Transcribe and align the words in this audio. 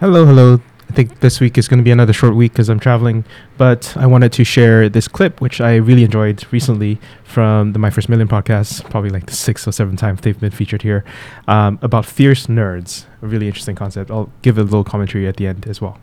Hello, 0.00 0.24
hello. 0.24 0.60
I 0.88 0.92
think 0.92 1.18
this 1.18 1.40
week 1.40 1.58
is 1.58 1.66
going 1.66 1.78
to 1.78 1.82
be 1.82 1.90
another 1.90 2.12
short 2.12 2.36
week 2.36 2.52
because 2.52 2.68
I'm 2.68 2.78
traveling, 2.78 3.24
but 3.56 3.96
I 3.96 4.06
wanted 4.06 4.32
to 4.34 4.44
share 4.44 4.88
this 4.88 5.08
clip, 5.08 5.40
which 5.40 5.60
I 5.60 5.74
really 5.74 6.04
enjoyed 6.04 6.46
recently 6.52 7.00
from 7.24 7.72
the 7.72 7.80
My 7.80 7.90
First 7.90 8.08
Million 8.08 8.28
podcast, 8.28 8.88
probably 8.90 9.10
like 9.10 9.26
the 9.26 9.32
sixth 9.32 9.66
or 9.66 9.72
seventh 9.72 9.98
time 9.98 10.14
they've 10.14 10.38
been 10.38 10.52
featured 10.52 10.82
here, 10.82 11.04
um, 11.48 11.80
about 11.82 12.06
fierce 12.06 12.46
nerds. 12.46 13.06
A 13.22 13.26
really 13.26 13.48
interesting 13.48 13.74
concept. 13.74 14.12
I'll 14.12 14.30
give 14.42 14.56
a 14.56 14.62
little 14.62 14.84
commentary 14.84 15.26
at 15.26 15.36
the 15.36 15.48
end 15.48 15.66
as 15.66 15.80
well. 15.80 15.98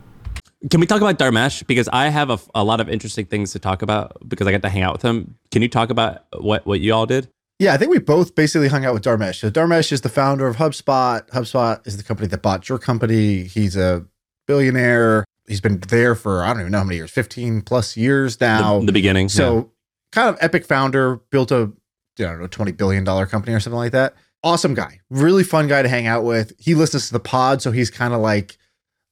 Can 0.70 0.78
we 0.78 0.86
talk 0.86 1.00
about 1.00 1.18
Dharmesh? 1.18 1.66
Because 1.66 1.88
I 1.90 2.10
have 2.10 2.28
a, 2.28 2.38
a 2.54 2.64
lot 2.64 2.82
of 2.82 2.90
interesting 2.90 3.24
things 3.24 3.52
to 3.52 3.58
talk 3.58 3.80
about 3.80 4.18
because 4.28 4.46
I 4.46 4.52
got 4.52 4.60
to 4.60 4.68
hang 4.68 4.82
out 4.82 4.92
with 4.92 5.02
him. 5.02 5.36
Can 5.50 5.62
you 5.62 5.70
talk 5.70 5.88
about 5.88 6.26
what, 6.36 6.66
what 6.66 6.80
you 6.80 6.92
all 6.92 7.06
did? 7.06 7.30
Yeah, 7.58 7.72
I 7.72 7.78
think 7.78 7.90
we 7.90 7.98
both 7.98 8.34
basically 8.34 8.68
hung 8.68 8.84
out 8.84 8.92
with 8.92 9.02
Dharmesh. 9.02 9.36
So 9.36 9.50
Dharmesh 9.50 9.90
is 9.90 10.02
the 10.02 10.08
founder 10.08 10.46
of 10.46 10.56
HubSpot. 10.56 11.26
HubSpot 11.30 11.86
is 11.86 11.96
the 11.96 12.02
company 12.02 12.28
that 12.28 12.42
bought 12.42 12.68
your 12.68 12.78
company. 12.78 13.44
He's 13.44 13.76
a 13.76 14.04
billionaire. 14.46 15.24
He's 15.48 15.60
been 15.60 15.80
there 15.80 16.14
for 16.14 16.42
I 16.44 16.48
don't 16.52 16.60
even 16.60 16.72
know 16.72 16.78
how 16.78 16.84
many 16.84 16.96
years, 16.96 17.10
15 17.10 17.62
plus 17.62 17.96
years 17.96 18.40
now. 18.40 18.80
The, 18.80 18.86
the 18.86 18.92
beginning. 18.92 19.28
So 19.28 19.56
yeah. 19.56 19.62
kind 20.12 20.28
of 20.28 20.36
epic 20.40 20.66
founder, 20.66 21.16
built 21.30 21.50
a 21.50 21.72
I 22.18 22.22
don't 22.22 22.40
know, 22.40 22.46
20 22.46 22.72
billion 22.72 23.04
dollar 23.04 23.26
company 23.26 23.54
or 23.54 23.60
something 23.60 23.78
like 23.78 23.92
that. 23.92 24.14
Awesome 24.42 24.74
guy. 24.74 25.00
Really 25.10 25.44
fun 25.44 25.66
guy 25.66 25.82
to 25.82 25.88
hang 25.88 26.06
out 26.06 26.24
with. 26.24 26.52
He 26.58 26.74
listens 26.74 27.06
to 27.06 27.12
the 27.12 27.20
pod, 27.20 27.62
so 27.62 27.72
he's 27.72 27.90
kind 27.90 28.12
of 28.12 28.20
like 28.20 28.58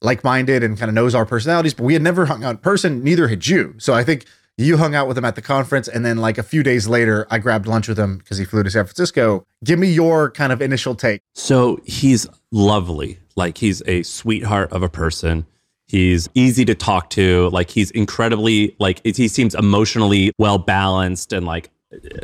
like-minded 0.01 0.63
and 0.63 0.77
kind 0.77 0.89
of 0.89 0.95
knows 0.95 1.15
our 1.15 1.25
personalities, 1.25 1.73
but 1.73 1.83
we 1.83 1.93
had 1.93 2.01
never 2.01 2.25
hung 2.25 2.43
out 2.43 2.51
in 2.51 2.57
person, 2.57 3.03
neither 3.03 3.27
had 3.27 3.47
you. 3.47 3.73
So 3.77 3.93
I 3.93 4.03
think 4.03 4.25
you 4.57 4.77
hung 4.77 4.95
out 4.95 5.07
with 5.07 5.17
him 5.17 5.25
at 5.25 5.35
the 5.35 5.41
conference 5.41 5.87
and 5.87 6.05
then 6.05 6.17
like 6.17 6.37
a 6.37 6.43
few 6.43 6.63
days 6.63 6.87
later 6.87 7.27
i 7.29 7.37
grabbed 7.37 7.67
lunch 7.67 7.87
with 7.87 7.99
him 7.99 8.17
because 8.17 8.37
he 8.37 8.45
flew 8.45 8.63
to 8.63 8.69
san 8.69 8.85
francisco. 8.85 9.45
Give 9.63 9.79
me 9.79 9.87
your 9.87 10.31
kind 10.31 10.51
of 10.51 10.61
initial 10.61 10.95
take. 10.95 11.21
So 11.33 11.79
he's 11.85 12.27
lovely. 12.51 13.19
Like 13.35 13.57
he's 13.57 13.81
a 13.85 14.03
sweetheart 14.03 14.71
of 14.71 14.83
a 14.83 14.89
person. 14.89 15.45
He's 15.87 16.29
easy 16.33 16.65
to 16.65 16.75
talk 16.75 17.09
to. 17.11 17.49
Like 17.49 17.69
he's 17.69 17.91
incredibly 17.91 18.75
like 18.79 19.01
he 19.03 19.27
seems 19.27 19.55
emotionally 19.55 20.31
well 20.37 20.57
balanced 20.57 21.33
and 21.33 21.45
like 21.45 21.69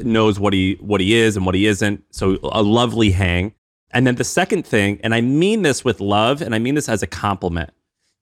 knows 0.03 0.39
what 0.39 0.53
he 0.53 0.77
what 0.79 1.01
he 1.01 1.13
is 1.15 1.35
and 1.35 1.45
what 1.45 1.55
he 1.55 1.65
isn't. 1.67 2.03
So 2.11 2.37
a 2.43 2.63
lovely 2.63 3.11
hang. 3.11 3.53
And 3.93 4.07
then 4.07 4.15
the 4.15 4.23
second 4.23 4.65
thing 4.65 4.99
and 5.03 5.13
i 5.13 5.19
mean 5.19 5.63
this 5.63 5.83
with 5.83 5.99
love 5.99 6.41
and 6.41 6.55
i 6.55 6.59
mean 6.59 6.75
this 6.75 6.87
as 6.87 7.03
a 7.03 7.07
compliment 7.07 7.71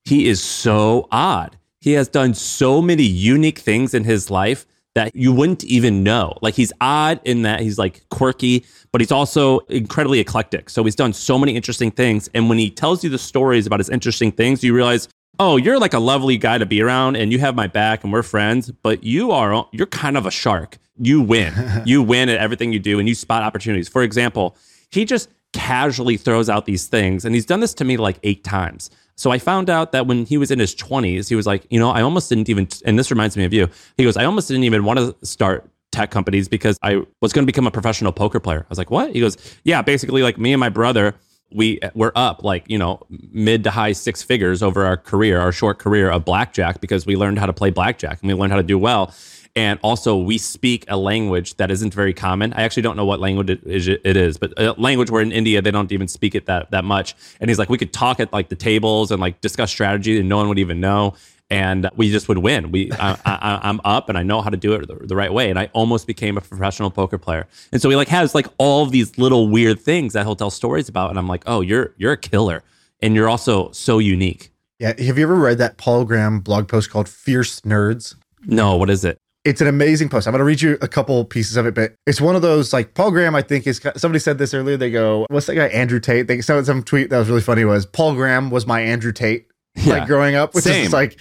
he 0.04 0.28
is 0.28 0.42
so 0.42 1.08
odd 1.12 1.59
he 1.82 1.94
has 1.94 2.08
done 2.08 2.34
so 2.34 2.82
many 2.82 3.04
unique 3.04 3.60
things 3.60 3.94
in 3.94 4.04
his 4.04 4.30
life 4.30 4.66
that 4.96 5.16
you 5.16 5.32
wouldn't 5.32 5.64
even 5.64 6.04
know. 6.04 6.38
Like 6.42 6.56
he's 6.56 6.74
odd 6.82 7.20
in 7.24 7.44
that 7.44 7.62
he's 7.62 7.78
like 7.78 8.08
quirky, 8.10 8.66
but 8.92 9.02
he's 9.02 9.12
also 9.12 9.60
incredibly 9.70 10.20
eclectic. 10.20 10.70
So 10.70 10.84
he's 10.84 10.96
done 10.96 11.14
so 11.14 11.38
many 11.38 11.56
interesting 11.56 11.92
things. 11.92 12.30
And 12.34 12.50
when 12.50 12.58
he 12.58 12.70
tells 12.70 13.04
you 13.04 13.10
the 13.10 13.20
stories 13.20 13.66
about 13.66 13.80
his 13.80 13.90
interesting 13.90 14.32
things, 14.32 14.64
you 14.64 14.74
realize, 14.74 15.08
oh, 15.38 15.58
you're 15.58 15.80
like 15.80 15.94
a 15.94 16.00
lovely 16.00 16.38
guy 16.38 16.58
to 16.58 16.66
be 16.66 16.82
around 16.82 17.16
and 17.16 17.32
you 17.32 17.40
have 17.40 17.56
my 17.56 17.68
back 17.68 18.04
and 18.04 18.12
we're 18.12 18.24
friends, 18.24 18.72
but 18.72 19.04
you 19.04 19.32
are, 19.32 19.66
you're 19.72 19.88
kind 19.88 20.18
of 20.18 20.26
a 20.26 20.32
shark. 20.32 20.78
You 20.98 21.22
win. 21.22 21.54
you 21.86 22.02
win 22.04 22.28
at 22.28 22.40
everything 22.40 22.74
you 22.74 22.80
do 22.80 23.00
and 23.00 23.08
you 23.08 23.16
spot 23.16 23.44
opportunities. 23.44 23.88
For 23.88 24.04
example, 24.04 24.58
he 24.92 25.06
just 25.06 25.30
casually 25.54 26.18
throws 26.18 26.50
out 26.50 26.66
these 26.66 26.88
things 26.88 27.26
and 27.26 27.34
he's 27.34 27.46
done 27.46 27.60
this 27.60 27.74
to 27.76 27.84
me 27.84 27.98
like 27.98 28.20
eight 28.24 28.44
times. 28.44 28.90
So 29.16 29.32
I 29.32 29.40
found 29.40 29.70
out 29.70 29.92
that 29.92 30.08
when 30.08 30.26
he 30.26 30.38
was 30.38 30.50
in 30.50 30.60
his 30.60 30.74
20s, 30.76 31.28
he 31.28 31.36
was 31.36 31.46
like, 31.46 31.66
you 31.70 31.80
know, 31.80 31.90
I 31.90 32.02
almost 32.02 32.30
didn't 32.30 32.50
even, 32.50 32.70
and 32.86 32.98
this 32.98 33.12
reminds 33.12 33.36
me 33.36 33.44
of 33.44 33.52
you. 33.52 33.68
He 33.98 34.04
goes, 34.06 34.16
I 34.16 34.24
almost 34.24 34.48
didn't 34.48 34.64
even 34.64 34.86
want 34.86 35.00
to 35.00 35.26
start 35.26 35.70
tech 35.92 36.12
companies 36.12 36.48
because 36.48 36.78
I 36.82 37.02
was 37.20 37.34
going 37.34 37.44
to 37.44 37.46
become 37.46 37.68
a 37.68 37.72
professional 37.72 38.12
poker 38.12 38.40
player. 38.40 38.62
I 38.62 38.70
was 38.70 38.78
like, 38.78 38.92
what? 38.92 39.14
He 39.14 39.20
goes, 39.20 39.38
yeah, 39.66 39.82
basically, 39.82 40.24
like 40.24 40.38
me 40.38 40.54
and 40.54 40.60
my 40.60 40.70
brother, 40.70 41.16
we 41.52 41.80
were 41.96 42.14
up 42.16 42.44
like, 42.44 42.64
you 42.70 42.78
know, 42.78 43.02
mid 43.10 43.64
to 43.64 43.72
high 43.72 43.92
six 43.92 44.22
figures 44.22 44.62
over 44.62 44.86
our 44.86 44.96
career, 44.96 45.40
our 45.40 45.52
short 45.52 45.80
career 45.80 46.10
of 46.12 46.24
blackjack 46.24 46.80
because 46.80 47.06
we 47.06 47.16
learned 47.16 47.40
how 47.40 47.46
to 47.46 47.54
play 47.54 47.72
blackjack 47.72 48.22
and 48.22 48.28
we 48.28 48.34
learned 48.36 48.52
how 48.52 48.58
to 48.58 48.64
do 48.64 48.78
well 48.78 49.14
and 49.56 49.80
also 49.84 50.16
we 50.16 50.38
speak 50.38 50.86
a 50.88 50.98
language 50.98 51.56
that 51.56 51.72
isn't 51.72 51.94
very 51.94 52.14
common. 52.14 52.54
I 52.54 52.64
actually 52.64 52.84
don't 52.84 52.96
know 52.96 53.06
what 53.06 53.20
language 53.20 53.50
it 53.50 54.18
is, 54.18 54.38
but 54.38 54.54
a 54.58 54.74
language 54.74 55.10
where 55.10 55.22
in 55.22 55.32
India 55.32 55.62
they 55.62 55.72
don't 55.72 55.92
even 55.92 56.08
speak 56.08 56.36
it 56.36 56.46
that 56.46 56.72
that 56.72 56.86
much. 56.86 57.16
And 57.40 57.50
he's 57.50 57.60
like, 57.60 57.70
we 57.70 57.78
could 57.78 57.94
talk 57.94 58.20
at 58.20 58.32
like 58.32 58.50
the 58.50 58.56
tables 58.56 59.12
and 59.12 59.20
like 59.20 59.42
discuss 59.42 59.72
strategy, 59.72 60.20
and 60.20 60.30
no 60.30 60.38
one 60.38 60.48
would 60.50 60.60
even 60.60 60.80
know. 60.80 61.16
And 61.52 61.90
we 61.96 62.12
just 62.12 62.28
would 62.28 62.38
win. 62.38 62.72
We, 62.72 62.92
I, 62.92 63.18
am 63.64 63.82
up, 63.84 64.08
and 64.08 64.20
I 64.20 64.24
know 64.24 64.40
how 64.42 64.52
to 64.52 64.58
do 64.58 64.74
it 64.74 64.88
the, 64.88 64.94
the, 65.08 65.16
right 65.16 65.34
way. 65.34 65.50
And 65.50 65.58
I 65.58 65.72
almost 65.74 66.06
became 66.06 66.38
a 66.38 66.42
professional 66.42 66.92
poker 66.92 67.18
player. 67.18 67.48
And 67.72 67.82
so 67.82 67.90
he 67.90 67.96
like 67.96 68.08
has 68.10 68.36
like 68.36 68.46
all 68.60 68.84
of 68.84 68.92
these 68.92 69.18
little 69.18 69.48
weird 69.48 69.80
things 69.80 70.14
that 70.14 70.28
he'll 70.28 70.36
tell 70.36 70.52
stories 70.52 70.90
about. 70.90 71.10
And 71.10 71.18
I'm 71.18 71.28
like, 71.28 71.44
oh, 71.48 71.62
you're 71.62 71.96
you're 71.98 72.12
a 72.12 72.18
killer, 72.18 72.64
and 73.02 73.16
you're 73.16 73.28
also 73.28 73.72
so 73.72 73.98
unique. 73.98 74.52
Yeah. 74.78 74.94
Have 75.02 75.18
you 75.18 75.24
ever 75.24 75.36
read 75.36 75.58
that 75.58 75.78
Paul 75.78 76.06
Graham 76.06 76.40
blog 76.40 76.68
post 76.68 76.92
called 76.92 77.10
"Fierce 77.10 77.62
Nerds"? 77.62 78.14
No. 78.46 78.78
What 78.78 78.92
is 78.92 79.04
it? 79.04 79.18
It's 79.50 79.62
an 79.62 79.68
amazing 79.68 80.10
post. 80.10 80.28
I'm 80.28 80.32
going 80.32 80.40
to 80.40 80.46
read 80.46 80.62
you 80.62 80.78
a 80.80 80.88
couple 80.88 81.26
pieces 81.26 81.58
of 81.58 81.66
it, 81.66 81.74
but 81.74 81.96
it's 82.06 82.22
one 82.22 82.36
of 82.36 82.44
those 82.44 82.72
like 82.72 82.94
Paul 82.94 83.10
Graham. 83.10 83.34
I 83.34 83.42
think 83.42 83.66
is 83.66 83.82
somebody 83.98 84.20
said 84.20 84.38
this 84.38 84.54
earlier. 84.54 84.78
They 84.78 84.92
go, 84.92 85.26
"What's 85.30 85.48
that 85.48 85.56
guy 85.56 85.66
Andrew 85.68 86.00
Tate?" 86.00 86.28
They 86.28 86.42
some 86.42 86.64
some 86.64 86.84
tweet 86.84 87.10
that 87.10 87.18
was 87.18 87.30
really 87.30 87.42
funny 87.42 87.66
was 87.66 87.88
Paul 87.88 88.14
Graham 88.14 88.52
was 88.52 88.68
my 88.68 88.82
Andrew 88.82 89.12
Tate. 89.12 89.48
Yeah. 89.76 89.94
Like 89.94 90.08
growing 90.08 90.36
up, 90.36 90.54
which 90.54 90.66
Same. 90.66 90.86
is 90.86 90.94
like 90.94 91.20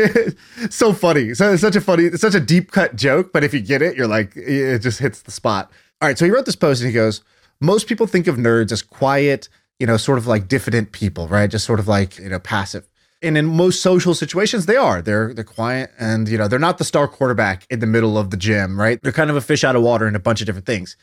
so 0.70 0.92
funny. 0.92 1.34
So 1.34 1.52
it's 1.52 1.62
such 1.62 1.76
a 1.76 1.80
funny, 1.80 2.04
it's 2.04 2.20
such 2.20 2.34
a 2.34 2.40
deep 2.40 2.70
cut 2.70 2.96
joke. 2.96 3.32
But 3.32 3.44
if 3.44 3.52
you 3.52 3.60
get 3.60 3.82
it, 3.82 3.96
you're 3.96 4.06
like, 4.06 4.36
it 4.36 4.80
just 4.80 4.98
hits 5.00 5.22
the 5.22 5.30
spot. 5.30 5.70
All 6.00 6.08
right. 6.08 6.16
So 6.16 6.24
he 6.24 6.30
wrote 6.30 6.46
this 6.46 6.54
post 6.56 6.80
and 6.80 6.88
he 6.88 6.94
goes, 6.94 7.22
Most 7.60 7.86
people 7.88 8.06
think 8.06 8.26
of 8.26 8.36
nerds 8.36 8.72
as 8.72 8.82
quiet, 8.82 9.48
you 9.78 9.86
know, 9.86 9.96
sort 9.96 10.18
of 10.18 10.26
like 10.26 10.48
diffident 10.48 10.92
people, 10.92 11.28
right? 11.28 11.50
Just 11.50 11.64
sort 11.64 11.80
of 11.80 11.88
like, 11.88 12.18
you 12.18 12.28
know, 12.28 12.38
passive. 12.38 12.88
And 13.20 13.36
in 13.36 13.46
most 13.46 13.82
social 13.82 14.14
situations, 14.14 14.66
they 14.66 14.76
are. 14.76 15.02
They're 15.02 15.34
they're 15.34 15.44
quiet 15.44 15.90
and 15.98 16.28
you 16.28 16.38
know 16.38 16.46
they're 16.46 16.58
not 16.58 16.78
the 16.78 16.84
star 16.84 17.08
quarterback 17.08 17.66
in 17.68 17.80
the 17.80 17.86
middle 17.86 18.16
of 18.16 18.30
the 18.30 18.36
gym, 18.36 18.78
right? 18.80 19.00
They're 19.02 19.12
kind 19.12 19.30
of 19.30 19.36
a 19.36 19.40
fish 19.40 19.64
out 19.64 19.74
of 19.74 19.82
water 19.82 20.06
in 20.06 20.14
a 20.14 20.20
bunch 20.20 20.40
of 20.40 20.46
different 20.46 20.66
things. 20.66 20.96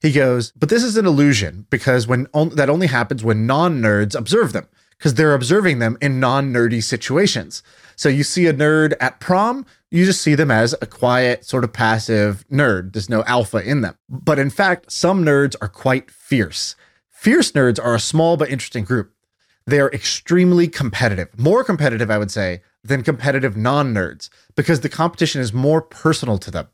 He 0.00 0.12
goes, 0.12 0.52
but 0.52 0.68
this 0.68 0.84
is 0.84 0.96
an 0.96 1.06
illusion 1.06 1.66
because 1.70 2.06
when 2.06 2.26
on, 2.32 2.50
that 2.50 2.70
only 2.70 2.86
happens 2.86 3.24
when 3.24 3.46
non-nerds 3.46 4.14
observe 4.14 4.52
them 4.52 4.68
because 4.98 5.14
they're 5.14 5.34
observing 5.34 5.78
them 5.78 5.96
in 6.00 6.20
non-nerdy 6.20 6.82
situations. 6.82 7.62
So 7.96 8.08
you 8.08 8.22
see 8.22 8.46
a 8.46 8.52
nerd 8.52 8.94
at 9.00 9.20
prom, 9.20 9.66
you 9.90 10.04
just 10.04 10.20
see 10.20 10.34
them 10.34 10.50
as 10.50 10.74
a 10.80 10.86
quiet, 10.86 11.44
sort 11.44 11.64
of 11.64 11.72
passive 11.72 12.44
nerd. 12.48 12.92
There's 12.92 13.08
no 13.08 13.24
alpha 13.24 13.58
in 13.58 13.80
them. 13.80 13.96
But 14.08 14.38
in 14.38 14.50
fact, 14.50 14.92
some 14.92 15.24
nerds 15.24 15.56
are 15.60 15.68
quite 15.68 16.10
fierce. 16.10 16.76
Fierce 17.10 17.52
nerds 17.52 17.82
are 17.82 17.94
a 17.94 18.00
small 18.00 18.36
but 18.36 18.50
interesting 18.50 18.84
group 18.84 19.12
they're 19.66 19.90
extremely 19.90 20.68
competitive, 20.68 21.28
more 21.38 21.64
competitive, 21.64 22.10
I 22.10 22.18
would 22.18 22.30
say, 22.30 22.62
than 22.84 23.02
competitive 23.02 23.56
non 23.56 23.92
nerds, 23.92 24.28
because 24.54 24.80
the 24.80 24.88
competition 24.88 25.40
is 25.40 25.52
more 25.52 25.82
personal 25.82 26.38
to 26.38 26.50
them. 26.50 26.68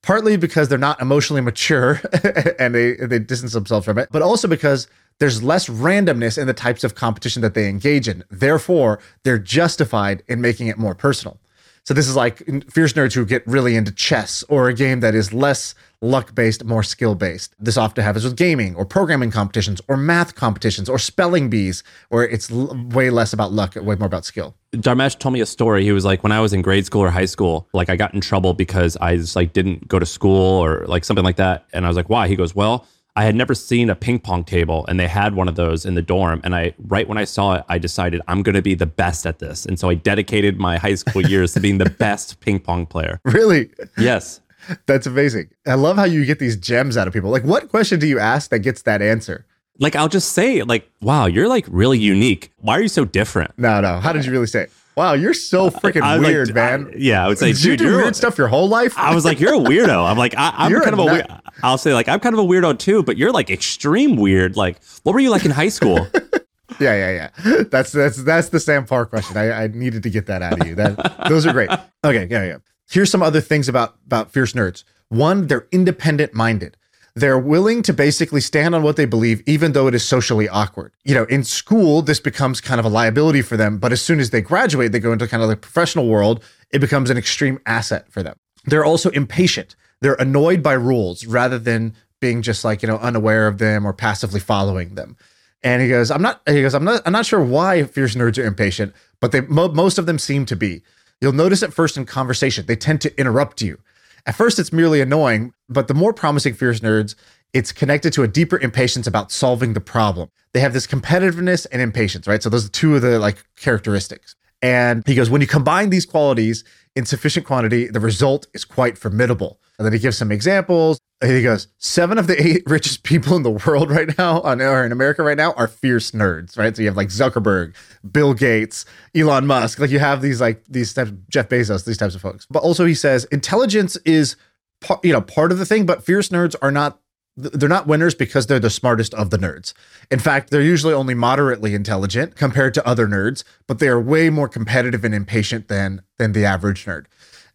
Partly 0.00 0.36
because 0.36 0.68
they're 0.68 0.78
not 0.78 1.00
emotionally 1.02 1.42
mature 1.42 2.00
and 2.58 2.74
they, 2.74 2.94
they 2.94 3.18
distance 3.18 3.52
themselves 3.52 3.84
from 3.84 3.98
it, 3.98 4.08
but 4.12 4.22
also 4.22 4.46
because 4.46 4.86
there's 5.18 5.42
less 5.42 5.68
randomness 5.68 6.38
in 6.38 6.46
the 6.46 6.54
types 6.54 6.84
of 6.84 6.94
competition 6.94 7.42
that 7.42 7.54
they 7.54 7.68
engage 7.68 8.06
in. 8.06 8.24
Therefore, 8.30 9.00
they're 9.24 9.38
justified 9.38 10.22
in 10.28 10.40
making 10.40 10.68
it 10.68 10.78
more 10.78 10.94
personal. 10.94 11.40
So 11.88 11.94
this 11.94 12.06
is 12.06 12.16
like 12.16 12.44
fierce 12.70 12.92
nerds 12.92 13.14
who 13.14 13.24
get 13.24 13.46
really 13.46 13.74
into 13.74 13.90
chess 13.90 14.44
or 14.50 14.68
a 14.68 14.74
game 14.74 15.00
that 15.00 15.14
is 15.14 15.32
less 15.32 15.74
luck 16.02 16.34
based, 16.34 16.62
more 16.62 16.82
skill 16.82 17.14
based. 17.14 17.54
This 17.58 17.78
often 17.78 18.04
happens 18.04 18.24
with 18.24 18.36
gaming 18.36 18.76
or 18.76 18.84
programming 18.84 19.30
competitions 19.30 19.80
or 19.88 19.96
math 19.96 20.34
competitions 20.34 20.90
or 20.90 20.98
spelling 20.98 21.48
bees, 21.48 21.82
where 22.10 22.28
it's 22.28 22.50
l- 22.50 22.78
way 22.90 23.08
less 23.08 23.32
about 23.32 23.52
luck, 23.52 23.74
way 23.74 23.96
more 23.96 24.04
about 24.04 24.26
skill. 24.26 24.54
Dharmesh 24.74 25.18
told 25.18 25.32
me 25.32 25.40
a 25.40 25.46
story. 25.46 25.82
He 25.82 25.92
was 25.92 26.04
like, 26.04 26.22
when 26.22 26.30
I 26.30 26.40
was 26.40 26.52
in 26.52 26.60
grade 26.60 26.84
school 26.84 27.00
or 27.00 27.08
high 27.08 27.24
school, 27.24 27.66
like 27.72 27.88
I 27.88 27.96
got 27.96 28.12
in 28.12 28.20
trouble 28.20 28.52
because 28.52 28.98
I 28.98 29.16
just 29.16 29.34
like 29.34 29.54
didn't 29.54 29.88
go 29.88 29.98
to 29.98 30.04
school 30.04 30.62
or 30.62 30.84
like 30.88 31.06
something 31.06 31.24
like 31.24 31.36
that. 31.36 31.64
And 31.72 31.86
I 31.86 31.88
was 31.88 31.96
like, 31.96 32.10
why? 32.10 32.28
He 32.28 32.36
goes, 32.36 32.54
well, 32.54 32.86
I 33.18 33.24
had 33.24 33.34
never 33.34 33.52
seen 33.52 33.90
a 33.90 33.96
ping 33.96 34.20
pong 34.20 34.44
table 34.44 34.86
and 34.86 35.00
they 35.00 35.08
had 35.08 35.34
one 35.34 35.48
of 35.48 35.56
those 35.56 35.84
in 35.84 35.96
the 35.96 36.02
dorm. 36.02 36.40
And 36.44 36.54
I, 36.54 36.72
right 36.78 37.08
when 37.08 37.18
I 37.18 37.24
saw 37.24 37.54
it, 37.54 37.64
I 37.68 37.76
decided 37.76 38.20
I'm 38.28 38.44
going 38.44 38.54
to 38.54 38.62
be 38.62 38.76
the 38.76 38.86
best 38.86 39.26
at 39.26 39.40
this. 39.40 39.66
And 39.66 39.76
so 39.76 39.88
I 39.88 39.94
dedicated 39.94 40.60
my 40.60 40.78
high 40.78 40.94
school 40.94 41.22
years 41.22 41.52
to 41.54 41.60
being 41.60 41.78
the 41.78 41.90
best 41.98 42.38
ping 42.38 42.60
pong 42.60 42.86
player. 42.86 43.20
Really? 43.24 43.70
Yes. 43.98 44.40
That's 44.86 45.04
amazing. 45.04 45.48
I 45.66 45.74
love 45.74 45.96
how 45.96 46.04
you 46.04 46.24
get 46.26 46.38
these 46.38 46.54
gems 46.54 46.96
out 46.96 47.08
of 47.08 47.12
people. 47.12 47.28
Like, 47.30 47.42
what 47.42 47.68
question 47.70 47.98
do 47.98 48.06
you 48.06 48.20
ask 48.20 48.50
that 48.50 48.60
gets 48.60 48.82
that 48.82 49.02
answer? 49.02 49.44
Like, 49.80 49.96
I'll 49.96 50.08
just 50.08 50.32
say, 50.32 50.62
like, 50.62 50.88
wow, 51.00 51.26
you're 51.26 51.48
like 51.48 51.66
really 51.68 51.98
unique. 51.98 52.52
Why 52.58 52.78
are 52.78 52.82
you 52.82 52.88
so 52.88 53.04
different? 53.04 53.50
No, 53.58 53.80
no. 53.80 53.98
How 53.98 54.12
did 54.12 54.26
you 54.26 54.30
really 54.30 54.46
say 54.46 54.62
it? 54.64 54.72
Wow, 54.98 55.12
you're 55.12 55.32
so 55.32 55.70
freaking 55.70 56.18
weird, 56.18 56.48
like, 56.48 56.54
man. 56.56 56.88
I, 56.88 56.96
yeah, 56.96 57.24
I 57.24 57.28
would 57.28 57.38
say, 57.38 57.52
Did 57.52 57.62
you 57.62 57.76
do 57.76 57.96
weird 57.98 58.16
stuff 58.16 58.36
your 58.36 58.48
whole 58.48 58.68
life? 58.68 58.98
I 58.98 59.14
was 59.14 59.24
like, 59.24 59.38
you're 59.38 59.54
a 59.54 59.58
weirdo. 59.58 60.04
I'm 60.04 60.18
like, 60.18 60.34
I, 60.36 60.66
am 60.66 60.72
kind 60.72 60.92
of 60.92 60.98
a 60.98 61.04
weird. 61.04 61.26
I'll 61.62 61.78
say, 61.78 61.94
like, 61.94 62.08
I'm 62.08 62.18
kind 62.18 62.34
of 62.34 62.40
a 62.40 62.42
weirdo 62.42 62.80
too, 62.80 63.04
but 63.04 63.16
you're 63.16 63.30
like 63.30 63.48
extreme 63.48 64.16
weird. 64.16 64.56
Like, 64.56 64.82
what 65.04 65.12
were 65.12 65.20
you 65.20 65.30
like 65.30 65.44
in 65.44 65.52
high 65.52 65.68
school? 65.68 66.08
yeah, 66.80 66.94
yeah, 66.96 67.30
yeah. 67.44 67.62
That's 67.70 67.92
that's 67.92 68.24
that's 68.24 68.48
the 68.48 68.58
Sam 68.58 68.86
Parr 68.86 69.06
question. 69.06 69.36
I, 69.36 69.52
I 69.52 69.66
needed 69.68 70.02
to 70.02 70.10
get 70.10 70.26
that 70.26 70.42
out 70.42 70.60
of 70.60 70.66
you. 70.66 70.74
That 70.74 71.28
those 71.28 71.46
are 71.46 71.52
great. 71.52 71.70
Okay, 72.04 72.26
yeah, 72.28 72.44
yeah. 72.44 72.56
Here's 72.90 73.10
some 73.10 73.22
other 73.22 73.40
things 73.40 73.68
about 73.68 73.98
about 74.06 74.32
fierce 74.32 74.52
nerds. 74.52 74.82
One, 75.10 75.46
they're 75.46 75.68
independent 75.70 76.34
minded 76.34 76.76
they're 77.18 77.38
willing 77.38 77.82
to 77.82 77.92
basically 77.92 78.40
stand 78.40 78.74
on 78.74 78.82
what 78.82 78.96
they 78.96 79.04
believe, 79.04 79.42
even 79.46 79.72
though 79.72 79.86
it 79.86 79.94
is 79.94 80.04
socially 80.04 80.48
awkward. 80.48 80.92
You 81.04 81.14
know, 81.14 81.24
in 81.24 81.44
school, 81.44 82.02
this 82.02 82.20
becomes 82.20 82.60
kind 82.60 82.78
of 82.78 82.86
a 82.86 82.88
liability 82.88 83.42
for 83.42 83.56
them. 83.56 83.78
But 83.78 83.92
as 83.92 84.02
soon 84.02 84.20
as 84.20 84.30
they 84.30 84.40
graduate, 84.40 84.92
they 84.92 85.00
go 85.00 85.12
into 85.12 85.28
kind 85.28 85.42
of 85.42 85.48
the 85.48 85.56
professional 85.56 86.06
world, 86.06 86.42
it 86.70 86.80
becomes 86.80 87.10
an 87.10 87.18
extreme 87.18 87.58
asset 87.66 88.10
for 88.10 88.22
them. 88.22 88.36
They're 88.64 88.84
also 88.84 89.10
impatient. 89.10 89.76
They're 90.00 90.14
annoyed 90.14 90.62
by 90.62 90.74
rules 90.74 91.26
rather 91.26 91.58
than 91.58 91.94
being 92.20 92.42
just 92.42 92.64
like, 92.64 92.82
you 92.82 92.88
know, 92.88 92.98
unaware 92.98 93.46
of 93.46 93.58
them 93.58 93.86
or 93.86 93.92
passively 93.92 94.40
following 94.40 94.94
them. 94.94 95.16
And 95.62 95.82
he 95.82 95.88
goes, 95.88 96.10
I'm 96.10 96.22
not, 96.22 96.40
he 96.46 96.62
goes, 96.62 96.74
I'm 96.74 96.84
not, 96.84 97.02
I'm 97.04 97.12
not 97.12 97.26
sure 97.26 97.42
why 97.42 97.82
fierce 97.84 98.14
nerds 98.14 98.42
are 98.42 98.46
impatient, 98.46 98.94
but 99.20 99.32
they, 99.32 99.40
mo- 99.42 99.72
most 99.72 99.98
of 99.98 100.06
them 100.06 100.18
seem 100.18 100.46
to 100.46 100.56
be. 100.56 100.82
You'll 101.20 101.32
notice 101.32 101.62
at 101.62 101.72
first 101.72 101.96
in 101.96 102.06
conversation, 102.06 102.66
they 102.66 102.76
tend 102.76 103.00
to 103.00 103.18
interrupt 103.18 103.60
you. 103.60 103.78
At 104.26 104.34
first, 104.34 104.58
it's 104.58 104.72
merely 104.72 105.00
annoying, 105.00 105.52
but 105.68 105.88
the 105.88 105.94
more 105.94 106.12
promising 106.12 106.54
fierce 106.54 106.80
nerds, 106.80 107.14
it's 107.52 107.72
connected 107.72 108.12
to 108.12 108.22
a 108.22 108.28
deeper 108.28 108.58
impatience 108.58 109.06
about 109.06 109.32
solving 109.32 109.72
the 109.72 109.80
problem. 109.80 110.30
They 110.52 110.60
have 110.60 110.72
this 110.72 110.86
competitiveness 110.86 111.66
and 111.72 111.80
impatience, 111.80 112.26
right? 112.26 112.42
So 112.42 112.50
those 112.50 112.66
are 112.66 112.70
two 112.70 112.96
of 112.96 113.02
the 113.02 113.18
like 113.18 113.44
characteristics. 113.56 114.34
And 114.60 115.02
he 115.06 115.14
goes, 115.14 115.30
when 115.30 115.40
you 115.40 115.46
combine 115.46 115.90
these 115.90 116.04
qualities 116.04 116.64
in 116.96 117.06
sufficient 117.06 117.46
quantity, 117.46 117.86
the 117.86 118.00
result 118.00 118.48
is 118.52 118.64
quite 118.64 118.98
formidable. 118.98 119.60
And 119.78 119.86
then 119.86 119.92
he 119.92 119.98
gives 119.98 120.18
some 120.18 120.32
examples. 120.32 120.98
And 121.20 121.32
he 121.32 121.42
goes, 121.42 121.68
seven 121.78 122.16
of 122.18 122.26
the 122.26 122.40
eight 122.40 122.62
richest 122.66 123.02
people 123.02 123.36
in 123.36 123.42
the 123.42 123.50
world 123.50 123.90
right 123.90 124.16
now, 124.16 124.40
on, 124.42 124.60
or 124.60 124.84
in 124.84 124.92
America 124.92 125.22
right 125.22 125.36
now, 125.36 125.52
are 125.52 125.66
fierce 125.66 126.12
nerds, 126.12 126.56
right? 126.56 126.74
So 126.76 126.82
you 126.82 126.88
have 126.88 126.96
like 126.96 127.08
Zuckerberg, 127.08 127.74
Bill 128.10 128.34
Gates, 128.34 128.84
Elon 129.14 129.46
Musk. 129.46 129.78
Like 129.80 129.90
you 129.90 129.98
have 129.98 130.22
these 130.22 130.40
like 130.40 130.64
these 130.68 130.94
types, 130.94 131.12
Jeff 131.28 131.48
Bezos, 131.48 131.84
these 131.84 131.98
types 131.98 132.14
of 132.14 132.20
folks. 132.20 132.46
But 132.50 132.62
also 132.62 132.84
he 132.84 132.94
says 132.94 133.24
intelligence 133.26 133.96
is, 134.04 134.36
part, 134.80 135.04
you 135.04 135.12
know, 135.12 135.20
part 135.20 135.50
of 135.50 135.58
the 135.58 135.66
thing, 135.66 135.86
but 135.86 136.04
fierce 136.04 136.28
nerds 136.28 136.54
are 136.62 136.70
not 136.70 137.00
they're 137.38 137.68
not 137.68 137.86
winners 137.86 138.16
because 138.16 138.46
they're 138.46 138.58
the 138.58 138.68
smartest 138.68 139.14
of 139.14 139.30
the 139.30 139.38
nerds. 139.38 139.72
In 140.10 140.18
fact, 140.18 140.50
they're 140.50 140.60
usually 140.60 140.92
only 140.92 141.14
moderately 141.14 141.74
intelligent 141.74 142.34
compared 142.34 142.74
to 142.74 142.86
other 142.86 143.06
nerds, 143.06 143.44
but 143.68 143.78
they 143.78 143.86
are 143.86 144.00
way 144.00 144.28
more 144.28 144.48
competitive 144.48 145.04
and 145.04 145.14
impatient 145.14 145.68
than 145.68 146.02
than 146.18 146.32
the 146.32 146.44
average 146.44 146.84
nerd. 146.84 147.06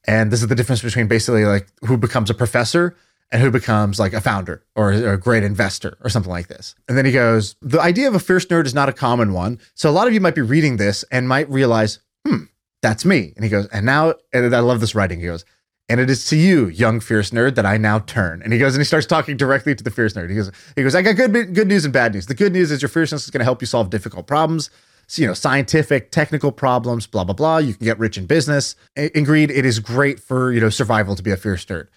And 0.06 0.32
this 0.32 0.42
is 0.42 0.48
the 0.48 0.56
difference 0.56 0.82
between 0.82 1.08
basically 1.08 1.46
like 1.46 1.68
who 1.86 1.98
becomes 1.98 2.30
a 2.30 2.34
professor 2.34 2.96
and 3.32 3.42
who 3.42 3.50
becomes 3.50 4.00
like 4.00 4.14
a 4.14 4.22
founder 4.22 4.64
or, 4.76 4.92
a 4.92 5.18
great 5.18 5.44
investor 5.44 5.98
or 6.02 6.10
something 6.10 6.32
like 6.32 6.48
this. 6.48 6.76
And 6.88 6.98
then 6.98 7.06
he 7.06 7.12
goes, 7.12 7.56
The 7.62 7.82
idea 7.82 8.08
of 8.08 8.16
a 8.16 8.20
fierce 8.20 8.46
nerd 8.46 8.66
is 8.66 8.74
not 8.74 8.90
a 8.90 8.94
common 8.94 9.34
one. 9.34 9.60
So 9.76 9.90
a 9.90 9.92
lot 9.92 10.08
of 10.08 10.14
you 10.14 10.22
might 10.22 10.36
be 10.36 10.42
reading 10.42 10.78
this 10.78 11.04
and 11.12 11.28
might 11.28 11.50
realize, 11.50 12.00
hmm, 12.26 12.44
that's 12.82 13.06
me. 13.06 13.34
And 13.36 13.44
he 13.44 13.50
goes, 13.50 13.68
And 13.68 13.86
now, 13.86 14.14
and 14.34 14.56
I 14.56 14.60
love 14.60 14.82
this 14.82 14.94
writing. 14.94 15.20
He 15.20 15.26
goes, 15.26 15.46
and 15.90 16.00
it 16.00 16.10
is 16.10 16.26
to 16.30 16.38
you, 16.38 16.68
young 16.68 17.00
fierce 17.00 17.32
nerd, 17.32 17.56
that 17.56 17.66
I 17.66 17.78
now 17.78 18.00
turn. 18.00 18.42
And 18.42 18.54
he 18.54 18.60
goes 18.60 18.74
and 18.74 18.80
he 18.80 18.86
starts 18.86 19.06
talking 19.06 19.36
directly 19.36 19.76
to 19.76 19.84
the 19.84 19.92
fierce 19.92 20.14
nerd. 20.14 20.30
He 20.30 20.36
goes, 20.36 20.52
he 20.76 20.84
goes, 20.84 20.96
I 20.96 21.02
got 21.02 21.16
good 21.16 21.54
good 21.54 21.68
news 21.68 21.84
and 21.86 21.94
bad 21.94 22.14
news. 22.14 22.28
The 22.28 22.36
good 22.36 22.54
news 22.54 22.72
is 22.72 22.82
your 22.82 22.90
fierceness 22.90 23.26
is 23.26 23.30
going 23.32 23.40
to 23.40 23.46
help 23.46 23.62
you 23.62 23.68
solve 23.68 23.90
difficult 23.90 24.26
problems. 24.26 24.70
You 25.18 25.28
know, 25.28 25.34
scientific, 25.34 26.12
technical 26.12 26.52
problems, 26.52 27.06
blah, 27.08 27.24
blah, 27.24 27.36
blah. 27.36 27.58
You 27.58 27.74
can 27.74 27.86
get 27.86 28.00
rich 28.00 28.18
in 28.18 28.26
business. 28.26 28.76
In 28.96 29.24
greed, 29.24 29.52
it 29.52 29.66
is 29.66 29.80
great 29.80 30.20
for, 30.20 30.52
you 30.52 30.60
know, 30.60 30.70
survival 30.70 31.16
to 31.16 31.24
be 31.24 31.32
a 31.32 31.38
fierce 31.38 31.66
nerd. 31.66 31.88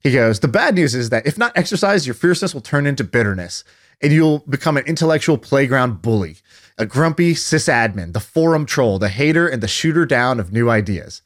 He 0.00 0.12
goes, 0.12 0.40
the 0.40 0.48
bad 0.48 0.74
news 0.74 0.94
is 0.94 1.10
that 1.10 1.26
if 1.26 1.38
not 1.38 1.56
exercised, 1.56 2.06
your 2.06 2.14
fierceness 2.14 2.54
will 2.54 2.60
turn 2.60 2.86
into 2.86 3.02
bitterness 3.04 3.64
and 4.00 4.12
you'll 4.12 4.40
become 4.40 4.76
an 4.76 4.84
intellectual 4.86 5.38
playground 5.38 6.02
bully, 6.02 6.36
a 6.76 6.86
grumpy 6.86 7.34
sysadmin, 7.34 8.12
the 8.12 8.20
forum 8.20 8.64
troll, 8.64 8.98
the 8.98 9.08
hater, 9.08 9.48
and 9.48 9.62
the 9.62 9.68
shooter 9.68 10.06
down 10.06 10.38
of 10.38 10.52
new 10.52 10.70
ideas. 10.70 11.22